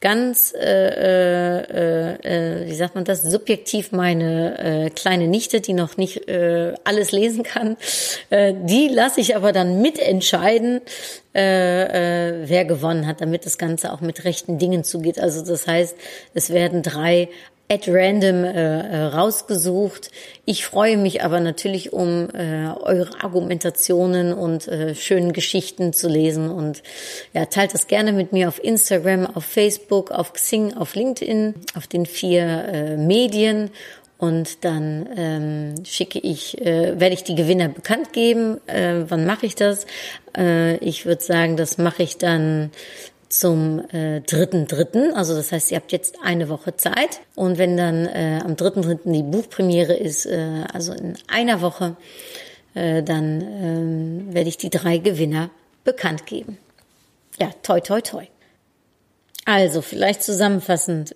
ganz, 0.00 0.54
äh, 0.54 0.60
äh, 0.60 2.62
äh, 2.62 2.66
wie 2.66 2.74
sagt 2.74 2.94
man 2.94 3.04
das, 3.04 3.22
subjektiv 3.22 3.92
meine 3.92 4.86
äh, 4.86 4.90
kleine 4.90 5.28
Nichte, 5.28 5.60
die 5.60 5.74
noch 5.74 5.96
nicht 5.96 6.28
äh, 6.28 6.74
alles 6.84 7.12
lesen 7.12 7.42
kann, 7.42 7.76
äh, 8.30 8.54
die 8.56 8.88
lasse 8.88 9.20
ich 9.20 9.36
aber 9.36 9.52
dann 9.52 9.82
mitentscheiden, 9.82 10.80
äh, 11.34 12.30
äh, 12.30 12.48
wer 12.48 12.64
gewonnen 12.64 13.06
hat, 13.06 13.20
damit 13.20 13.44
das 13.44 13.58
Ganze 13.58 13.92
auch 13.92 14.00
mit 14.00 14.24
rechten 14.24 14.58
Dingen 14.58 14.84
zugeht. 14.84 15.20
Also 15.20 15.44
das 15.44 15.66
heißt, 15.66 15.96
es 16.34 16.50
werden 16.50 16.82
drei 16.82 17.28
at 17.70 17.86
random 17.86 18.44
äh, 18.44 18.80
äh, 18.80 19.04
rausgesucht. 19.04 20.10
Ich 20.44 20.66
freue 20.66 20.96
mich 20.96 21.22
aber 21.22 21.38
natürlich, 21.38 21.92
um 21.92 22.28
äh, 22.30 22.66
eure 22.82 23.08
Argumentationen 23.22 24.32
und 24.32 24.66
äh, 24.66 24.96
schönen 24.96 25.32
Geschichten 25.32 25.92
zu 25.92 26.08
lesen 26.08 26.50
und 26.50 26.82
ja, 27.32 27.46
teilt 27.46 27.72
das 27.72 27.86
gerne 27.86 28.12
mit 28.12 28.32
mir 28.32 28.48
auf 28.48 28.62
Instagram, 28.62 29.24
auf 29.24 29.44
Facebook, 29.44 30.10
auf 30.10 30.32
Xing, 30.32 30.76
auf 30.76 30.96
LinkedIn, 30.96 31.54
auf 31.76 31.86
den 31.86 32.06
vier 32.06 32.42
äh, 32.42 32.96
Medien 32.96 33.70
und 34.20 34.66
dann 34.66 35.08
ähm, 35.16 35.74
schicke 35.86 36.18
ich, 36.18 36.60
äh, 36.60 37.00
werde 37.00 37.14
ich 37.14 37.24
die 37.24 37.34
Gewinner 37.34 37.70
bekannt 37.70 38.12
geben. 38.12 38.60
Äh, 38.66 39.04
wann 39.08 39.24
mache 39.24 39.46
ich 39.46 39.54
das? 39.54 39.86
Äh, 40.36 40.76
ich 40.76 41.06
würde 41.06 41.22
sagen, 41.22 41.56
das 41.56 41.78
mache 41.78 42.02
ich 42.02 42.18
dann 42.18 42.70
zum 43.30 43.80
äh, 43.92 44.20
dritten 44.20 44.66
dritten. 44.66 45.14
Also 45.14 45.34
das 45.34 45.52
heißt, 45.52 45.70
ihr 45.70 45.78
habt 45.78 45.92
jetzt 45.92 46.16
eine 46.22 46.48
Woche 46.48 46.76
Zeit. 46.76 47.20
Und 47.34 47.56
wenn 47.56 47.76
dann 47.76 48.06
äh, 48.06 48.40
am 48.44 48.56
dritten 48.56 48.82
dritten 48.82 49.12
die 49.12 49.22
Buchpremiere 49.22 49.94
ist, 49.94 50.26
äh, 50.26 50.64
also 50.72 50.92
in 50.92 51.14
einer 51.28 51.62
Woche, 51.62 51.96
äh, 52.74 53.02
dann 53.02 53.40
äh, 54.30 54.34
werde 54.34 54.48
ich 54.48 54.58
die 54.58 54.70
drei 54.70 54.98
Gewinner 54.98 55.50
bekannt 55.84 56.26
geben. 56.26 56.58
Ja, 57.38 57.50
toi 57.62 57.80
toi 57.80 58.00
toi. 58.00 58.26
Also 59.46 59.80
vielleicht 59.80 60.22
zusammenfassend 60.22 61.14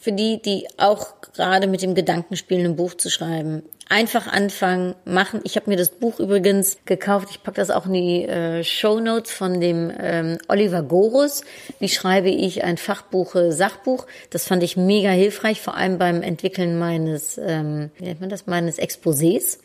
für 0.00 0.12
die, 0.12 0.40
die 0.40 0.66
auch 0.78 1.20
gerade 1.34 1.66
mit 1.66 1.82
dem 1.82 1.94
Gedanken 1.94 2.34
spielen, 2.34 2.64
ein 2.64 2.76
Buch 2.76 2.94
zu 2.94 3.10
schreiben. 3.10 3.62
Einfach 3.90 4.26
anfangen, 4.28 4.94
machen. 5.04 5.40
Ich 5.44 5.56
habe 5.56 5.68
mir 5.68 5.76
das 5.76 5.90
Buch 5.90 6.20
übrigens 6.20 6.78
gekauft. 6.86 7.28
Ich 7.30 7.42
packe 7.42 7.56
das 7.56 7.70
auch 7.70 7.84
in 7.84 7.92
die 7.92 8.24
äh, 8.24 8.64
Show 8.64 8.98
Notes 8.98 9.30
von 9.30 9.60
dem 9.60 9.92
ähm, 10.00 10.38
Oliver 10.48 10.82
Gorus. 10.82 11.42
Wie 11.80 11.88
schreibe 11.88 12.30
ich 12.30 12.64
ein 12.64 12.78
Fachbuch, 12.78 13.34
äh, 13.34 13.52
Sachbuch? 13.52 14.06
Das 14.30 14.46
fand 14.46 14.62
ich 14.62 14.78
mega 14.78 15.10
hilfreich, 15.10 15.60
vor 15.60 15.76
allem 15.76 15.98
beim 15.98 16.22
Entwickeln 16.22 16.78
meines, 16.78 17.36
ähm, 17.36 17.90
wie 17.98 18.04
nennt 18.04 18.20
man 18.20 18.30
das, 18.30 18.46
meines 18.46 18.78
Exposés. 18.78 19.58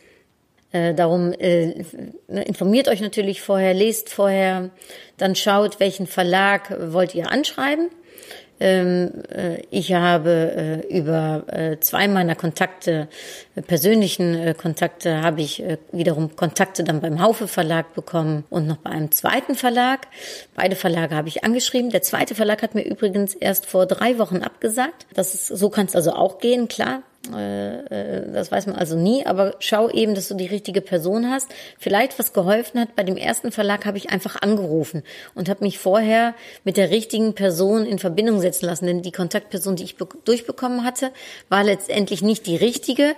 Äh, 0.74 0.95
darum 0.95 1.32
äh, 1.32 1.86
ne, 2.28 2.43
informiert 2.43 2.89
euch 2.89 3.00
natürlich 3.00 3.41
vorher, 3.41 3.74
lest 3.74 4.10
vorher, 4.10 4.71
dann 5.17 5.36
schaut, 5.36 5.80
welchen 5.80 6.08
Verlag 6.08 6.76
wollt 6.91 7.15
ihr 7.15 7.32
anschreiben 7.32 7.89
ich 8.58 9.94
habe 9.94 10.84
äh, 10.89 10.98
über 10.98 11.44
äh, 11.48 11.80
zwei 11.80 12.08
meiner 12.08 12.36
Kontakte, 12.36 13.10
persönlichen 13.68 14.56
Kontakte, 14.58 15.22
habe 15.22 15.41
ich 15.41 15.63
wiederum 15.91 16.36
Kontakte 16.36 16.84
dann 16.84 17.02
beim 17.02 17.22
Haufe 17.22 17.48
Verlag 17.48 17.94
bekommen 17.94 18.46
und 18.50 18.68
noch 18.68 18.78
bei 18.78 18.89
einem 18.91 19.12
zweiten 19.12 19.56
Verlag. 19.56 20.08
Beide 20.56 20.76
Verlage 20.76 21.15
habe 21.15 21.28
ich 21.28 21.44
angeschrieben. 21.44 21.89
Der 21.89 22.02
zweite 22.02 22.36
Verlag 22.36 22.62
hat 22.62 22.76
mir 22.76 22.84
übrigens 22.84 23.34
erst 23.34 23.65
vor 23.65 23.86
drei 23.86 24.20
Wochen 24.20 24.38
abgesagt. 24.38 25.06
Das 25.13 25.34
ist, 25.34 25.48
so 25.48 25.70
kann 25.70 25.88
es 25.88 25.96
also 25.96 26.13
auch 26.13 26.39
gehen, 26.39 26.68
klar. 26.68 27.04
Äh, 27.34 27.80
äh, 27.86 28.32
das 28.34 28.52
weiß 28.52 28.68
man 28.68 28.76
also 28.76 28.96
nie, 28.96 29.26
aber 29.26 29.56
schau 29.60 29.90
eben, 29.90 30.16
dass 30.16 30.28
du 30.28 30.36
die 30.36 30.46
richtige 30.46 30.82
Person 30.82 31.30
hast. 31.30 31.48
Vielleicht 31.78 32.18
was 32.20 32.34
geholfen 32.34 32.80
hat, 32.80 32.96
bei 32.96 33.04
dem 33.04 33.18
ersten 33.18 33.52
Verlag 33.52 33.86
habe 33.86 33.98
ich 33.98 34.10
einfach 34.10 34.42
angerufen 34.42 35.04
und 35.34 35.50
habe 35.50 35.64
mich 35.64 35.80
vorher 35.80 36.34
mit 36.64 36.78
der 36.78 36.90
richtigen 36.90 37.34
Person 37.34 37.86
in 37.86 38.00
Verbindung 38.00 38.40
setzen 38.40 38.66
lassen, 38.66 38.86
denn 38.86 39.02
die 39.02 39.12
Kontaktperson, 39.12 39.76
die 39.76 39.84
ich 39.84 39.96
durchbekommen 40.26 40.84
hatte, 40.84 41.12
war 41.50 41.64
letztendlich 41.64 42.22
nicht 42.22 42.46
die 42.46 42.56
richtige. 42.56 43.16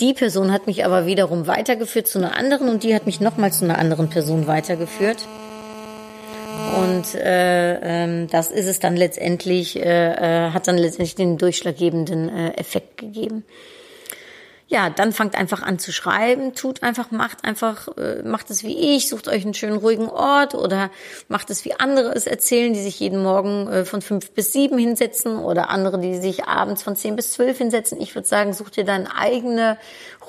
Die 0.00 0.12
Person 0.12 0.52
hat 0.52 0.66
mich 0.66 0.84
aber 0.84 1.06
wiederum 1.06 1.46
weitergeführt 1.46 2.06
zu 2.06 2.18
einer 2.18 2.36
anderen 2.36 2.68
und 2.68 2.82
die 2.82 2.94
hat 2.94 3.06
mich 3.06 3.20
nochmal 3.20 3.52
zu 3.52 3.64
einer 3.64 3.78
anderen 3.78 4.10
Person 4.10 4.46
weitergeführt. 4.46 5.18
Und 6.56 7.14
äh, 7.14 8.04
ähm, 8.04 8.28
das 8.28 8.50
ist 8.50 8.66
es 8.66 8.78
dann 8.78 8.96
letztendlich, 8.96 9.76
äh, 9.76 10.46
äh, 10.46 10.50
hat 10.50 10.68
dann 10.68 10.78
letztendlich 10.78 11.14
den 11.14 11.38
durchschlaggebenden 11.38 12.28
äh, 12.28 12.50
Effekt 12.54 12.96
gegeben. 12.96 13.44
Ja, 14.68 14.90
dann 14.90 15.12
fangt 15.12 15.36
einfach 15.36 15.62
an 15.62 15.78
zu 15.78 15.92
schreiben, 15.92 16.52
tut 16.54 16.82
einfach, 16.82 17.12
macht 17.12 17.44
einfach, 17.44 17.86
äh, 17.96 18.24
macht 18.24 18.50
es 18.50 18.64
wie 18.64 18.96
ich, 18.96 19.08
sucht 19.08 19.28
euch 19.28 19.44
einen 19.44 19.54
schönen 19.54 19.76
ruhigen 19.76 20.08
Ort 20.08 20.56
oder 20.56 20.90
macht 21.28 21.50
es 21.50 21.64
wie 21.64 21.78
andere 21.78 22.12
es 22.12 22.26
erzählen, 22.26 22.72
die 22.72 22.82
sich 22.82 22.98
jeden 22.98 23.22
Morgen 23.22 23.68
äh, 23.68 23.84
von 23.84 24.02
fünf 24.02 24.32
bis 24.32 24.52
sieben 24.52 24.76
hinsetzen 24.76 25.38
oder 25.38 25.70
andere, 25.70 26.00
die 26.00 26.16
sich 26.16 26.46
abends 26.46 26.82
von 26.82 26.96
zehn 26.96 27.14
bis 27.14 27.32
zwölf 27.32 27.58
hinsetzen. 27.58 28.00
Ich 28.00 28.16
würde 28.16 28.26
sagen, 28.26 28.54
such 28.54 28.70
dir 28.70 28.84
deine 28.84 29.14
eigene 29.16 29.78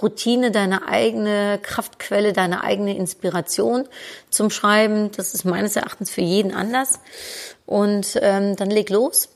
Routine, 0.04 0.52
deine 0.52 0.88
eigene 0.88 1.58
Kraftquelle, 1.64 2.32
deine 2.32 2.64
eigene 2.64 2.96
Inspiration 2.96 3.88
zum 4.30 4.52
Schreiben. 4.52 5.10
Das 5.18 5.34
ist 5.34 5.46
meines 5.46 5.76
Erachtens 5.76 6.12
für 6.12 6.22
jeden 6.22 6.54
anders. 6.54 7.00
Und 7.66 8.20
ähm, 8.22 8.56
dann 8.56 8.70
leg 8.70 8.92
los, 8.92 9.30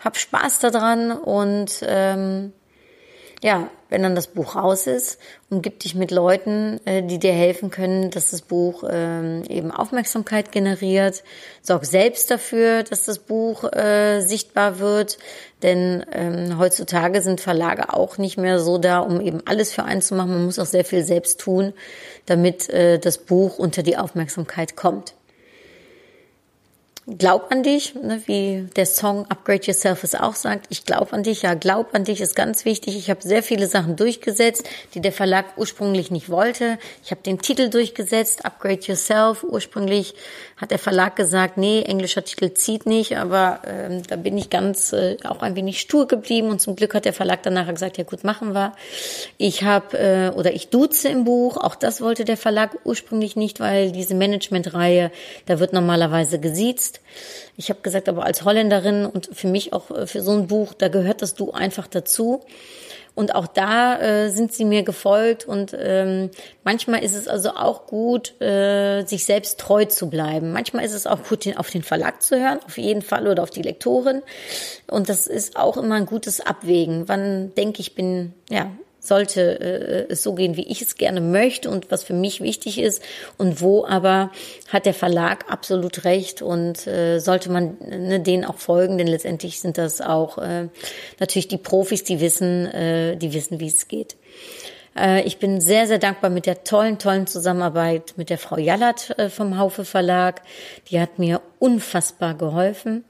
hab 0.00 0.16
Spaß 0.16 0.60
daran 0.60 1.10
und 1.10 1.80
ähm, 1.82 2.52
ja, 3.44 3.68
wenn 3.90 4.02
dann 4.02 4.14
das 4.14 4.28
Buch 4.28 4.56
raus 4.56 4.86
ist, 4.86 5.18
umgib 5.50 5.78
dich 5.80 5.94
mit 5.94 6.10
Leuten, 6.10 6.80
äh, 6.86 7.02
die 7.02 7.18
dir 7.18 7.34
helfen 7.34 7.70
können, 7.70 8.10
dass 8.10 8.30
das 8.30 8.40
Buch 8.40 8.84
ähm, 8.90 9.42
eben 9.50 9.70
Aufmerksamkeit 9.70 10.50
generiert. 10.50 11.22
Sorg 11.60 11.84
selbst 11.84 12.30
dafür, 12.30 12.84
dass 12.84 13.04
das 13.04 13.18
Buch 13.18 13.70
äh, 13.70 14.22
sichtbar 14.22 14.78
wird, 14.78 15.18
denn 15.62 16.06
ähm, 16.10 16.58
heutzutage 16.58 17.20
sind 17.20 17.42
Verlage 17.42 17.92
auch 17.92 18.16
nicht 18.16 18.38
mehr 18.38 18.60
so 18.60 18.78
da, 18.78 19.00
um 19.00 19.20
eben 19.20 19.42
alles 19.44 19.74
für 19.74 19.84
einen 19.84 20.00
zu 20.00 20.14
machen. 20.14 20.32
Man 20.32 20.46
muss 20.46 20.58
auch 20.58 20.64
sehr 20.64 20.86
viel 20.86 21.04
selbst 21.04 21.38
tun, 21.38 21.74
damit 22.24 22.70
äh, 22.70 22.98
das 22.98 23.18
Buch 23.18 23.58
unter 23.58 23.82
die 23.82 23.98
Aufmerksamkeit 23.98 24.74
kommt. 24.74 25.12
Glaub 27.06 27.52
an 27.52 27.62
dich, 27.62 27.94
ne, 27.94 28.22
wie 28.26 28.66
der 28.76 28.86
Song 28.86 29.26
Upgrade 29.28 29.62
Yourself 29.64 30.04
es 30.04 30.14
auch 30.14 30.34
sagt. 30.34 30.66
Ich 30.70 30.86
glaub 30.86 31.12
an 31.12 31.22
dich, 31.22 31.42
ja, 31.42 31.54
glaub 31.54 31.94
an 31.94 32.04
dich 32.04 32.20
ist 32.20 32.34
ganz 32.34 32.64
wichtig. 32.64 32.96
Ich 32.96 33.10
habe 33.10 33.20
sehr 33.22 33.42
viele 33.42 33.66
Sachen 33.66 33.96
durchgesetzt, 33.96 34.68
die 34.94 35.00
der 35.00 35.12
Verlag 35.12 35.44
ursprünglich 35.56 36.10
nicht 36.10 36.30
wollte. 36.30 36.78
Ich 37.04 37.10
habe 37.10 37.20
den 37.20 37.38
Titel 37.38 37.68
durchgesetzt, 37.68 38.44
Upgrade 38.46 38.80
Yourself. 38.80 39.44
Ursprünglich 39.44 40.14
hat 40.56 40.70
der 40.70 40.78
Verlag 40.78 41.16
gesagt, 41.16 41.58
nee, 41.58 41.82
englischer 41.82 42.24
Titel 42.24 42.54
zieht 42.54 42.86
nicht, 42.86 43.18
aber 43.18 43.60
ähm, 43.66 44.02
da 44.06 44.16
bin 44.16 44.38
ich 44.38 44.48
ganz 44.48 44.92
äh, 44.92 45.18
auch 45.24 45.42
ein 45.42 45.56
wenig 45.56 45.80
stur 45.80 46.08
geblieben 46.08 46.48
und 46.48 46.60
zum 46.60 46.74
Glück 46.74 46.94
hat 46.94 47.04
der 47.04 47.12
Verlag 47.12 47.42
danach 47.42 47.68
gesagt, 47.68 47.98
ja 47.98 48.04
gut, 48.04 48.24
machen 48.24 48.54
wir. 48.54 48.72
Ich 49.36 49.62
habe 49.62 49.98
äh, 49.98 50.30
oder 50.30 50.54
ich 50.54 50.68
duze 50.68 51.10
im 51.10 51.24
Buch, 51.24 51.58
auch 51.58 51.74
das 51.74 52.00
wollte 52.00 52.24
der 52.24 52.38
Verlag 52.38 52.78
ursprünglich 52.84 53.36
nicht, 53.36 53.60
weil 53.60 53.92
diese 53.92 54.14
Managementreihe, 54.14 55.10
da 55.44 55.58
wird 55.58 55.74
normalerweise 55.74 56.38
gesiezt. 56.38 56.93
Ich 57.56 57.70
habe 57.70 57.80
gesagt, 57.82 58.08
aber 58.08 58.24
als 58.24 58.44
Holländerin 58.44 59.06
und 59.06 59.30
für 59.32 59.48
mich 59.48 59.72
auch 59.72 59.90
äh, 59.90 60.06
für 60.06 60.22
so 60.22 60.32
ein 60.32 60.46
Buch, 60.46 60.74
da 60.74 60.88
gehört 60.88 61.22
das 61.22 61.34
Du 61.34 61.52
einfach 61.52 61.86
dazu. 61.86 62.42
Und 63.14 63.36
auch 63.36 63.46
da 63.46 64.00
äh, 64.00 64.30
sind 64.30 64.52
sie 64.52 64.64
mir 64.64 64.82
gefolgt 64.82 65.46
und 65.46 65.76
ähm, 65.78 66.30
manchmal 66.64 67.04
ist 67.04 67.14
es 67.14 67.28
also 67.28 67.50
auch 67.50 67.86
gut, 67.86 68.40
äh, 68.40 69.04
sich 69.04 69.24
selbst 69.24 69.60
treu 69.60 69.84
zu 69.84 70.10
bleiben. 70.10 70.52
Manchmal 70.52 70.84
ist 70.84 70.94
es 70.94 71.06
auch 71.06 71.22
gut, 71.22 71.46
auf 71.56 71.70
den 71.70 71.84
Verlag 71.84 72.22
zu 72.22 72.40
hören, 72.40 72.58
auf 72.66 72.76
jeden 72.76 73.02
Fall 73.02 73.28
oder 73.28 73.44
auf 73.44 73.50
die 73.50 73.62
Lektorin. 73.62 74.22
Und 74.88 75.08
das 75.08 75.28
ist 75.28 75.56
auch 75.56 75.76
immer 75.76 75.94
ein 75.94 76.06
gutes 76.06 76.40
Abwägen. 76.40 77.04
Wann 77.06 77.54
denke 77.54 77.80
ich, 77.82 77.94
bin 77.94 78.34
ja 78.50 78.72
sollte 79.06 79.60
äh, 79.60 80.12
es 80.12 80.22
so 80.22 80.34
gehen, 80.34 80.56
wie 80.56 80.66
ich 80.66 80.82
es 80.82 80.96
gerne 80.96 81.20
möchte 81.20 81.70
und 81.70 81.90
was 81.90 82.04
für 82.04 82.14
mich 82.14 82.40
wichtig 82.40 82.78
ist 82.78 83.02
und 83.38 83.60
wo 83.60 83.84
aber 83.84 84.30
hat 84.68 84.86
der 84.86 84.94
Verlag 84.94 85.50
absolut 85.50 86.04
recht 86.04 86.42
und 86.42 86.86
äh, 86.86 87.18
sollte 87.18 87.50
man 87.50 87.76
ne, 87.80 88.20
denen 88.20 88.44
auch 88.44 88.58
folgen, 88.58 88.98
denn 88.98 89.06
letztendlich 89.06 89.60
sind 89.60 89.78
das 89.78 90.00
auch 90.00 90.38
äh, 90.38 90.68
natürlich 91.20 91.48
die 91.48 91.58
Profis, 91.58 92.04
die 92.04 92.20
wissen, 92.20 92.66
äh, 92.66 93.16
die 93.16 93.32
wissen, 93.32 93.60
wie 93.60 93.68
es 93.68 93.88
geht. 93.88 94.16
Äh, 94.96 95.22
ich 95.22 95.38
bin 95.38 95.60
sehr, 95.60 95.86
sehr 95.86 95.98
dankbar 95.98 96.30
mit 96.30 96.46
der 96.46 96.64
tollen, 96.64 96.98
tollen 96.98 97.26
Zusammenarbeit 97.26 98.14
mit 98.16 98.30
der 98.30 98.38
Frau 98.38 98.58
Jallert 98.58 99.18
äh, 99.18 99.28
vom 99.28 99.58
Haufe 99.58 99.84
Verlag. 99.84 100.42
Die 100.88 101.00
hat 101.00 101.18
mir 101.18 101.40
unfassbar 101.58 102.34
geholfen. 102.34 103.04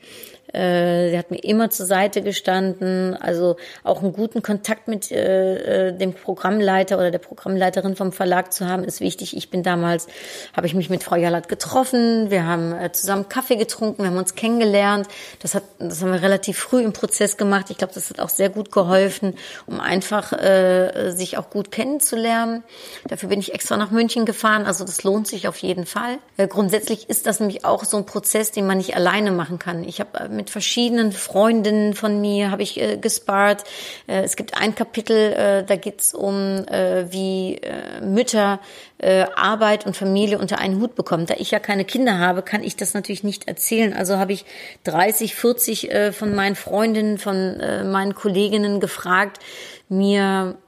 Äh, 0.55 1.11
sie 1.11 1.19
hat 1.19 1.31
mir 1.31 1.43
immer 1.43 1.71
zur 1.71 1.87
Seite 1.87 2.23
gestanden, 2.23 3.14
also 3.14 3.57
auch 3.83 4.03
einen 4.03 4.12
guten 4.12 4.43
Kontakt 4.43 4.88
mit 4.88 5.11
äh, 5.11 5.88
äh, 5.88 5.93
dem 5.93 6.12
Programmleiter 6.12 6.97
oder 6.97 7.11
der 7.11 7.19
Programmleiterin 7.19 7.97
vom 7.97 8.12
Verlag 8.12 8.53
zu 8.53 8.69
haben, 8.69 8.85
ist 8.85 9.01
wichtig. 9.01 9.37
Ich 9.37 9.51
bin 9.51 9.62
damals, 9.62 10.07
habe 10.57 10.67
ich 10.67 10.75
mich 10.75 10.90
mit 10.90 11.03
Frau 11.03 11.17
Jallat 11.17 11.49
getroffen, 11.49 12.31
wir 12.31 12.47
haben 12.47 12.73
äh, 12.73 12.93
zusammen 12.93 13.29
Kaffee 13.29 13.57
getrunken, 13.57 14.03
wir 14.03 14.11
haben 14.11 14.17
uns 14.17 14.35
kennengelernt. 14.35 15.09
Das 15.40 15.55
hat, 15.55 15.64
das 15.79 16.03
haben 16.03 16.12
wir 16.12 16.23
relativ 16.23 16.59
früh 16.59 16.83
im 16.83 16.93
Prozess 16.93 17.37
gemacht. 17.37 17.71
Ich 17.71 17.79
glaube, 17.79 17.95
das 17.95 18.11
hat 18.11 18.21
auch 18.21 18.29
sehr 18.29 18.49
gut 18.49 18.71
geholfen, 18.71 19.35
um 19.67 19.81
einfach 19.81 20.33
äh, 20.33 21.11
sich 21.11 21.37
auch 21.37 21.51
gut 21.51 21.71
kennenzulernen. 21.71 22.62
Dafür 23.09 23.29
bin 23.29 23.40
ich 23.40 23.55
extra 23.55 23.77
nach 23.77 23.90
München 23.90 24.25
gefahren, 24.25 24.67
also 24.67 24.85
das 24.85 25.03
lohnt 25.03 25.27
sich 25.27 25.49
auf 25.49 25.57
jeden 25.59 25.87
Fall. 25.87 26.19
Äh, 26.37 26.47
grundsätzlich 26.47 27.09
ist 27.09 27.27
das 27.27 27.40
nämlich 27.40 27.64
auch 27.64 27.85
so 27.85 27.97
ein 27.97 28.07
Prozess, 28.07 28.53
den 28.53 28.67
man 28.67 28.79
nicht 28.79 28.97
alleine 28.97 29.33
machen 29.33 29.59
kann. 29.59 29.85
Ich 29.85 30.01
habe 30.01 30.19
äh, 30.19 30.29
mit 30.29 30.43
mit 30.44 30.50
verschiedenen 30.50 31.12
Freundinnen 31.12 31.94
von 31.94 32.20
mir 32.20 32.50
habe 32.50 32.62
ich 32.62 32.78
äh, 32.78 32.98
gespart. 32.98 33.64
Äh, 34.07 34.24
es 34.24 34.37
gibt 34.37 34.61
ein 34.61 34.74
Kapitel, 34.74 35.33
äh, 35.33 35.64
da 35.64 35.76
geht 35.76 36.02
es 36.02 36.12
um, 36.12 36.66
äh, 36.68 37.11
wie 37.11 37.57
äh, 37.57 38.02
Mütter 38.02 38.61
äh, 38.98 39.24
Arbeit 39.35 39.87
und 39.87 39.96
Familie 39.96 40.38
unter 40.38 40.59
einen 40.59 40.83
Hut 40.83 40.96
bekommen. 40.96 41.24
Da 41.24 41.35
ich 41.38 41.50
ja 41.50 41.61
keine 41.61 41.87
Kinder 41.87 42.18
habe, 42.18 42.42
kann 42.42 42.62
ich 42.62 42.76
das 42.76 42.92
natürlich 42.92 43.24
nicht 43.24 43.48
erzählen. 43.48 43.94
Also 43.94 44.18
habe 44.18 44.35
ich 44.35 44.44
30, 44.85 45.35
40 45.35 45.90
äh, 45.90 46.12
von 46.12 46.35
meinen 46.35 46.57
Freundinnen, 46.57 47.16
von 47.16 47.59
äh, 47.61 47.83
meinen 47.83 48.14
Kolleginnen 48.14 48.80
gefragt, 48.80 49.38
mir 49.88 50.59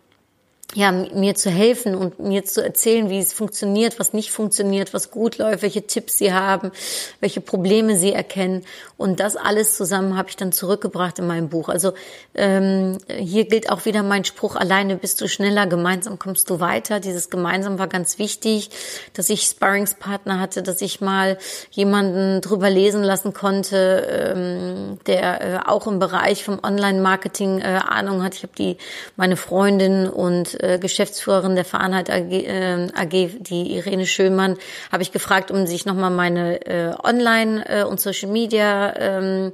ja, 0.75 0.91
mir 0.91 1.35
zu 1.35 1.49
helfen 1.49 1.95
und 1.95 2.19
mir 2.19 2.45
zu 2.45 2.63
erzählen, 2.63 3.09
wie 3.09 3.19
es 3.19 3.33
funktioniert, 3.33 3.99
was 4.01 4.13
nicht 4.13 4.33
funktioniert, 4.33 4.93
was 4.93 5.11
gut 5.11 5.39
läuft, 5.39 5.63
welche 5.63 5.87
Tipps 5.87 6.19
sie 6.19 6.33
haben, 6.33 6.73
welche 7.21 7.41
Probleme 7.41 7.97
sie 7.97 8.13
erkennen. 8.13 8.65
Und 8.97 9.21
das 9.21 9.37
alles 9.37 9.77
zusammen 9.77 10.17
habe 10.17 10.29
ich 10.29 10.37
dann 10.37 10.53
zurückgebracht 10.53 11.19
in 11.19 11.27
meinem 11.27 11.49
Buch. 11.49 11.69
Also 11.69 11.93
ähm, 12.35 12.99
hier 13.09 13.45
gilt 13.47 13.71
auch 13.71 13.85
wieder 13.85 14.03
mein 14.03 14.25
Spruch, 14.25 14.57
alleine 14.57 14.97
bist 14.97 15.21
du 15.21 15.29
schneller, 15.29 15.67
gemeinsam 15.67 16.19
kommst 16.19 16.51
du 16.51 16.61
weiter. 16.61 16.99
Dieses 16.99 17.31
gemeinsam 17.31 17.79
war 17.79 17.87
ganz 17.87 18.19
wichtig, 18.19 18.71
dass 19.15 19.31
ich 19.31 19.43
Sparringspartner 19.43 20.41
hatte, 20.41 20.63
dass 20.63 20.83
ich 20.83 21.01
mal 21.01 21.39
jemanden 21.71 22.41
drüber 22.41 22.71
lesen 22.71 23.03
lassen 23.03 23.33
konnte, 23.33 24.35
ähm, 24.35 24.99
der 25.07 25.41
äh, 25.41 25.59
auch 25.65 25.87
im 25.87 26.01
Bereich 26.01 26.45
vom 26.45 26.59
Online-Marketing 26.63 27.61
äh, 27.61 27.81
Ahnung 27.87 28.23
hat. 28.23 28.35
Ich 28.35 28.43
habe 28.43 28.53
die 28.59 28.77
meine 29.17 29.37
Freundin 29.37 30.09
und 30.09 30.56
äh, 30.61 30.79
Geschäftsführerin 30.79 31.55
der 31.55 31.65
Veranhalt 31.65 32.11
AG, 32.11 32.33
äh, 32.33 32.89
AG, 32.95 33.31
die 33.41 33.77
Irene 33.77 34.07
Schömann, 34.07 34.57
habe 34.91 35.03
ich 35.03 35.13
gefragt, 35.13 35.51
um 35.51 35.67
sich 35.67 35.87
nochmal 35.87 36.11
meine 36.11 36.67
äh, 36.67 36.95
Online- 37.03 37.65
äh, 37.69 37.85
und 37.85 38.01
Social 38.01 38.31
Media 38.31 38.95
ähm, 38.97 39.53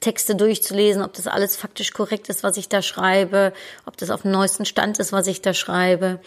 Texte 0.00 0.36
durchzulesen, 0.36 1.02
ob 1.02 1.12
das 1.14 1.26
alles 1.26 1.56
faktisch 1.56 1.92
korrekt 1.92 2.28
ist, 2.28 2.44
was 2.44 2.56
ich 2.56 2.68
da 2.68 2.82
schreibe, 2.82 3.52
ob 3.84 3.96
das 3.96 4.10
auf 4.10 4.22
dem 4.22 4.30
neuesten 4.30 4.64
Stand 4.64 5.00
ist, 5.00 5.12
was 5.12 5.26
ich 5.26 5.42
da 5.42 5.54
schreibe. 5.54 6.20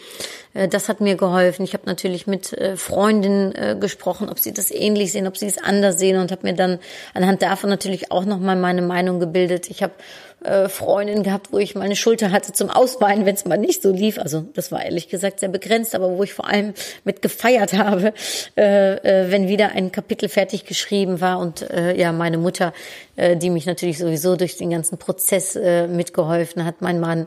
Äh, 0.52 0.68
das 0.68 0.88
hat 0.88 1.00
mir 1.00 1.16
geholfen. 1.16 1.64
Ich 1.64 1.72
habe 1.72 1.84
natürlich 1.86 2.26
mit 2.26 2.52
äh, 2.52 2.76
Freundinnen 2.76 3.54
äh, 3.54 3.76
gesprochen, 3.78 4.28
ob 4.28 4.38
sie 4.38 4.52
das 4.52 4.70
ähnlich 4.70 5.12
sehen, 5.12 5.26
ob 5.26 5.38
sie 5.38 5.46
es 5.46 5.56
anders 5.56 5.98
sehen 5.98 6.20
und 6.20 6.30
habe 6.30 6.46
mir 6.46 6.54
dann 6.54 6.80
anhand 7.14 7.40
davon 7.40 7.70
natürlich 7.70 8.12
auch 8.12 8.26
nochmal 8.26 8.56
meine 8.56 8.82
Meinung 8.82 9.20
gebildet. 9.20 9.70
Ich 9.70 9.82
habe 9.82 9.94
äh, 10.44 10.68
Freundin 10.68 11.22
gehabt, 11.22 11.52
wo 11.52 11.58
ich 11.58 11.74
meine 11.74 11.96
Schulter 11.96 12.30
hatte 12.30 12.52
zum 12.52 12.70
Ausweinen, 12.70 13.26
wenn 13.26 13.34
es 13.34 13.44
mal 13.44 13.58
nicht 13.58 13.82
so 13.82 13.90
lief. 13.90 14.18
Also 14.18 14.44
das 14.54 14.72
war 14.72 14.84
ehrlich 14.84 15.08
gesagt 15.08 15.40
sehr 15.40 15.48
begrenzt, 15.48 15.94
aber 15.94 16.16
wo 16.16 16.22
ich 16.22 16.34
vor 16.34 16.48
allem 16.48 16.74
mit 17.04 17.22
gefeiert 17.22 17.72
habe, 17.74 18.12
äh, 18.56 18.94
äh, 18.96 19.30
wenn 19.30 19.48
wieder 19.48 19.72
ein 19.72 19.92
Kapitel 19.92 20.28
fertig 20.28 20.64
geschrieben 20.64 21.20
war 21.20 21.38
und 21.38 21.68
äh, 21.70 21.96
ja 21.96 22.12
meine 22.12 22.38
Mutter, 22.38 22.72
äh, 23.16 23.36
die 23.36 23.50
mich 23.50 23.66
natürlich 23.66 23.98
sowieso 23.98 24.36
durch 24.36 24.56
den 24.56 24.70
ganzen 24.70 24.98
Prozess 24.98 25.56
äh, 25.56 25.86
mitgeholfen 25.86 26.64
hat, 26.64 26.80
mein 26.80 27.00
Mann, 27.00 27.26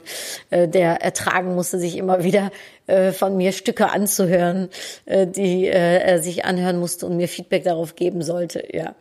äh, 0.50 0.68
der 0.68 1.02
ertragen 1.02 1.56
musste, 1.56 1.80
sich 1.80 1.98
immer 1.98 2.24
wieder 2.24 2.52
von 2.88 3.36
mir 3.36 3.52
Stücke 3.52 3.90
anzuhören, 3.90 4.70
die 5.08 5.66
er 5.66 6.22
sich 6.22 6.46
anhören 6.46 6.78
musste 6.78 7.08
und 7.08 7.18
mir 7.18 7.28
Feedback 7.28 7.64
darauf 7.64 7.96
geben 7.96 8.22
sollte. 8.22 8.64
Ja, 8.72 8.94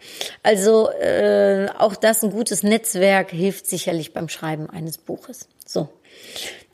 also 0.42 0.88
auch 1.77 1.94
das 1.94 2.25
ein 2.25 2.31
gutes 2.31 2.62
Netzwerk 2.62 3.31
hilft 3.31 3.66
sicherlich 3.66 4.14
beim 4.14 4.31
Schreiben 4.31 4.70
eines 4.70 4.97
Buches. 4.97 5.49
So. 5.66 5.90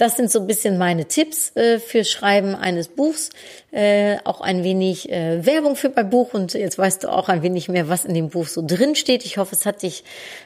Das 0.01 0.17
sind 0.17 0.31
so 0.31 0.41
ein 0.41 0.47
bisschen 0.47 0.79
meine 0.79 1.05
Tipps 1.05 1.55
äh, 1.57 1.79
für 1.79 2.05
Schreiben 2.05 2.55
eines 2.55 2.89
Buchs. 2.89 3.29
Äh, 3.71 4.17
auch 4.25 4.41
ein 4.41 4.65
wenig 4.65 5.11
äh, 5.11 5.45
Werbung 5.45 5.77
für 5.77 5.93
mein 5.95 6.09
Buch 6.09 6.33
und 6.33 6.55
jetzt 6.55 6.79
weißt 6.79 7.05
du 7.05 7.09
auch 7.09 7.29
ein 7.29 7.43
wenig 7.43 7.69
mehr, 7.69 7.91
was 7.91 8.07
in 8.07 8.15
dem 8.15 8.31
Buch 8.31 8.47
so 8.47 8.65
drin 8.67 8.97
steht. 8.97 9.27
Ich 9.27 9.37
hoffe, 9.37 9.55
es 9.55 9.67
hat 9.67 9.83
dich 9.83 10.03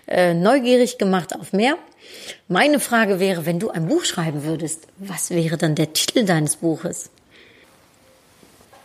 äh, 0.09 0.35
neugierig 0.35 0.99
gemacht 0.99 1.37
auf 1.39 1.53
mehr. 1.53 1.77
Meine 2.49 2.81
Frage 2.81 3.21
wäre, 3.21 3.47
wenn 3.47 3.61
du 3.61 3.71
ein 3.71 3.87
Buch 3.87 4.05
schreiben 4.05 4.43
würdest, 4.43 4.89
was 4.99 5.31
wäre 5.31 5.57
dann 5.57 5.77
der 5.77 5.93
Titel 5.93 6.25
deines 6.25 6.57
Buches? 6.57 7.11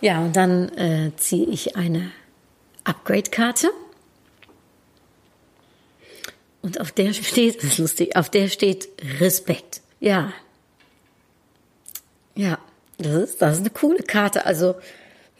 Ja, 0.02 0.22
und 0.22 0.36
dann 0.36 0.70
äh, 0.78 1.12
ziehe 1.18 1.48
ich 1.48 1.76
eine 1.78 2.12
Upgrade-Karte. 2.84 3.72
Und 6.62 6.80
auf 6.80 6.92
der 6.92 7.14
steht, 7.14 7.58
das 7.58 7.72
ist 7.72 7.78
lustig, 7.80 8.16
auf 8.16 8.30
der 8.30 8.50
steht 8.50 8.90
Respekt. 9.20 9.82
Ja. 10.00 10.34
Ja, 12.36 12.58
das 12.98 13.14
ist, 13.14 13.42
das 13.42 13.56
ist 13.56 13.62
eine 13.62 13.70
coole 13.70 14.04
Karte. 14.04 14.46
Also 14.46 14.76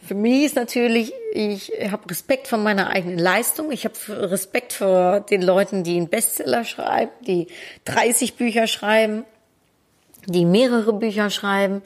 für 0.02 0.14
mich 0.14 0.44
ist 0.44 0.56
natürlich, 0.56 1.12
ich 1.32 1.72
habe 1.90 2.08
Respekt 2.10 2.48
vor 2.48 2.58
meiner 2.58 2.90
eigenen 2.90 3.18
Leistung. 3.18 3.70
Ich 3.70 3.84
habe 3.84 4.30
Respekt 4.30 4.72
vor 4.72 5.20
den 5.20 5.42
Leuten, 5.42 5.84
die 5.84 5.96
einen 5.96 6.08
Bestseller 6.08 6.64
schreiben, 6.64 7.12
die 7.26 7.48
30 7.84 8.34
Bücher 8.34 8.66
schreiben, 8.66 9.24
die 10.26 10.44
mehrere 10.44 10.92
Bücher 10.92 11.30
schreiben. 11.30 11.82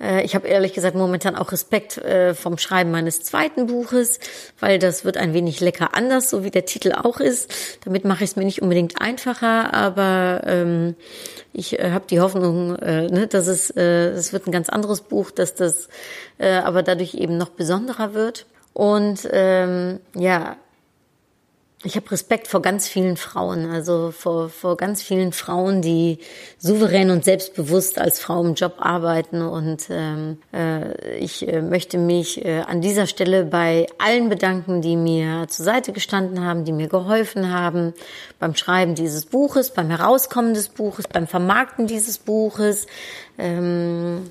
Äh, 0.00 0.24
ich 0.24 0.34
habe 0.34 0.48
ehrlich 0.48 0.72
gesagt 0.72 0.96
momentan 0.96 1.36
auch 1.36 1.52
Respekt 1.52 1.98
äh, 1.98 2.34
vom 2.34 2.58
Schreiben 2.58 2.90
meines 2.90 3.22
zweiten 3.22 3.66
Buches, 3.66 4.18
weil 4.60 4.78
das 4.78 5.04
wird 5.04 5.16
ein 5.16 5.32
wenig 5.32 5.60
lecker 5.60 5.94
anders, 5.94 6.30
so 6.30 6.44
wie 6.44 6.50
der 6.50 6.66
Titel 6.66 6.92
auch 6.92 7.20
ist. 7.20 7.52
Damit 7.84 8.04
mache 8.04 8.24
ich 8.24 8.30
es 8.30 8.36
mir 8.36 8.44
nicht 8.44 8.62
unbedingt 8.62 9.00
einfacher, 9.00 9.72
aber 9.74 10.42
ähm, 10.46 10.94
ich 11.52 11.78
äh, 11.78 11.90
habe 11.90 12.04
die 12.08 12.20
Hoffnung, 12.20 12.76
äh, 12.76 13.08
ne, 13.08 13.26
dass 13.26 13.46
es, 13.46 13.70
äh, 13.70 14.10
es 14.10 14.32
wird 14.32 14.46
ein 14.46 14.52
ganz 14.52 14.68
anderes 14.68 15.00
Buch, 15.00 15.30
dass 15.30 15.54
das 15.54 15.88
aber 16.38 16.82
dadurch 16.82 17.14
eben 17.14 17.38
noch 17.38 17.48
besonderer 17.48 18.12
wird. 18.12 18.44
Und 18.74 19.26
ähm, 19.32 20.00
ja, 20.14 20.58
ich 21.84 21.94
habe 21.94 22.10
Respekt 22.10 22.48
vor 22.48 22.62
ganz 22.62 22.88
vielen 22.88 23.18
Frauen, 23.18 23.70
also 23.70 24.10
vor, 24.10 24.48
vor 24.48 24.78
ganz 24.78 25.02
vielen 25.02 25.32
Frauen, 25.32 25.82
die 25.82 26.18
souverän 26.58 27.10
und 27.10 27.24
selbstbewusst 27.24 27.98
als 27.98 28.18
Frau 28.18 28.42
im 28.42 28.54
Job 28.54 28.76
arbeiten. 28.78 29.42
Und 29.42 29.84
ähm, 29.90 30.38
äh, 30.54 31.18
ich 31.18 31.46
äh, 31.46 31.60
möchte 31.60 31.98
mich 31.98 32.42
äh, 32.44 32.60
an 32.60 32.80
dieser 32.80 33.06
Stelle 33.06 33.44
bei 33.44 33.86
allen 33.98 34.30
bedanken, 34.30 34.80
die 34.80 34.96
mir 34.96 35.46
zur 35.48 35.66
Seite 35.66 35.92
gestanden 35.92 36.42
haben, 36.42 36.64
die 36.64 36.72
mir 36.72 36.88
geholfen 36.88 37.52
haben 37.52 37.92
beim 38.38 38.54
Schreiben 38.54 38.94
dieses 38.94 39.26
Buches, 39.26 39.70
beim 39.70 39.90
Herauskommen 39.90 40.54
des 40.54 40.70
Buches, 40.70 41.06
beim 41.06 41.26
Vermarkten 41.26 41.86
dieses 41.86 42.16
Buches. 42.18 42.86
Ähm, 43.36 44.30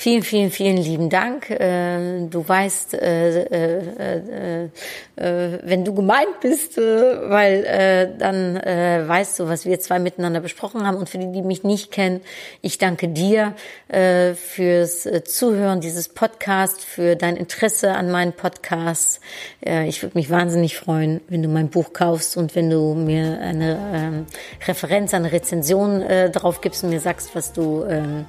Vielen, 0.00 0.22
vielen, 0.22 0.52
vielen 0.52 0.76
lieben 0.76 1.10
Dank. 1.10 1.50
Äh, 1.50 2.28
du 2.28 2.48
weißt, 2.48 2.94
äh, 2.94 4.64
äh, 4.64 4.68
wenn 5.16 5.84
du 5.84 5.92
gemeint 5.92 6.38
bist, 6.40 6.76
weil 6.76 8.14
dann 8.16 8.54
weißt 8.54 9.40
du, 9.40 9.48
was 9.48 9.66
wir 9.66 9.80
zwei 9.80 9.98
miteinander 9.98 10.38
besprochen 10.38 10.86
haben. 10.86 10.98
Und 10.98 11.08
für 11.08 11.18
die, 11.18 11.32
die 11.32 11.42
mich 11.42 11.64
nicht 11.64 11.90
kennen, 11.90 12.20
ich 12.62 12.78
danke 12.78 13.08
dir 13.08 13.54
fürs 13.88 15.08
Zuhören 15.24 15.80
dieses 15.80 16.08
Podcast, 16.10 16.84
für 16.84 17.16
dein 17.16 17.36
Interesse 17.36 17.96
an 17.96 18.12
meinen 18.12 18.32
Podcasts. 18.32 19.20
Ich 19.60 20.04
würde 20.04 20.16
mich 20.16 20.30
wahnsinnig 20.30 20.76
freuen, 20.76 21.20
wenn 21.28 21.42
du 21.42 21.48
mein 21.48 21.70
Buch 21.70 21.92
kaufst 21.92 22.36
und 22.36 22.54
wenn 22.54 22.70
du 22.70 22.94
mir 22.94 23.40
eine 23.40 23.78
ähm, 23.92 24.26
Referenz, 24.68 25.12
eine 25.14 25.32
Rezension 25.32 26.04
drauf 26.30 26.60
gibst 26.60 26.84
und 26.84 26.90
mir 26.90 27.00
sagst, 27.00 27.34
was 27.34 27.52
du 27.52 27.84
ähm, 27.84 28.26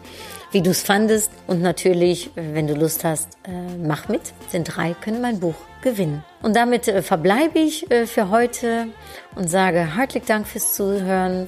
wie 0.51 0.61
du 0.61 0.71
es 0.71 0.81
fandest. 0.81 1.31
Und 1.47 1.61
natürlich, 1.61 2.31
wenn 2.35 2.67
du 2.67 2.73
Lust 2.73 3.03
hast, 3.03 3.29
äh, 3.43 3.51
mach 3.77 4.07
mit. 4.07 4.33
Sind 4.49 4.65
drei, 4.65 4.93
können 4.93 5.21
mein 5.21 5.39
Buch 5.39 5.55
gewinnen. 5.81 6.23
Und 6.41 6.55
damit 6.55 6.87
äh, 6.87 7.01
verbleibe 7.01 7.59
ich 7.59 7.89
äh, 7.91 8.05
für 8.05 8.29
heute 8.29 8.87
und 9.35 9.49
sage 9.49 9.95
hartlich 9.95 10.23
Dank 10.25 10.47
fürs 10.47 10.75
Zuhören. 10.75 11.47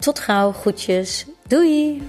Tot 0.00 0.26
gauw, 0.26 0.54
groetjes. 0.62 1.26
Doei! 1.48 2.00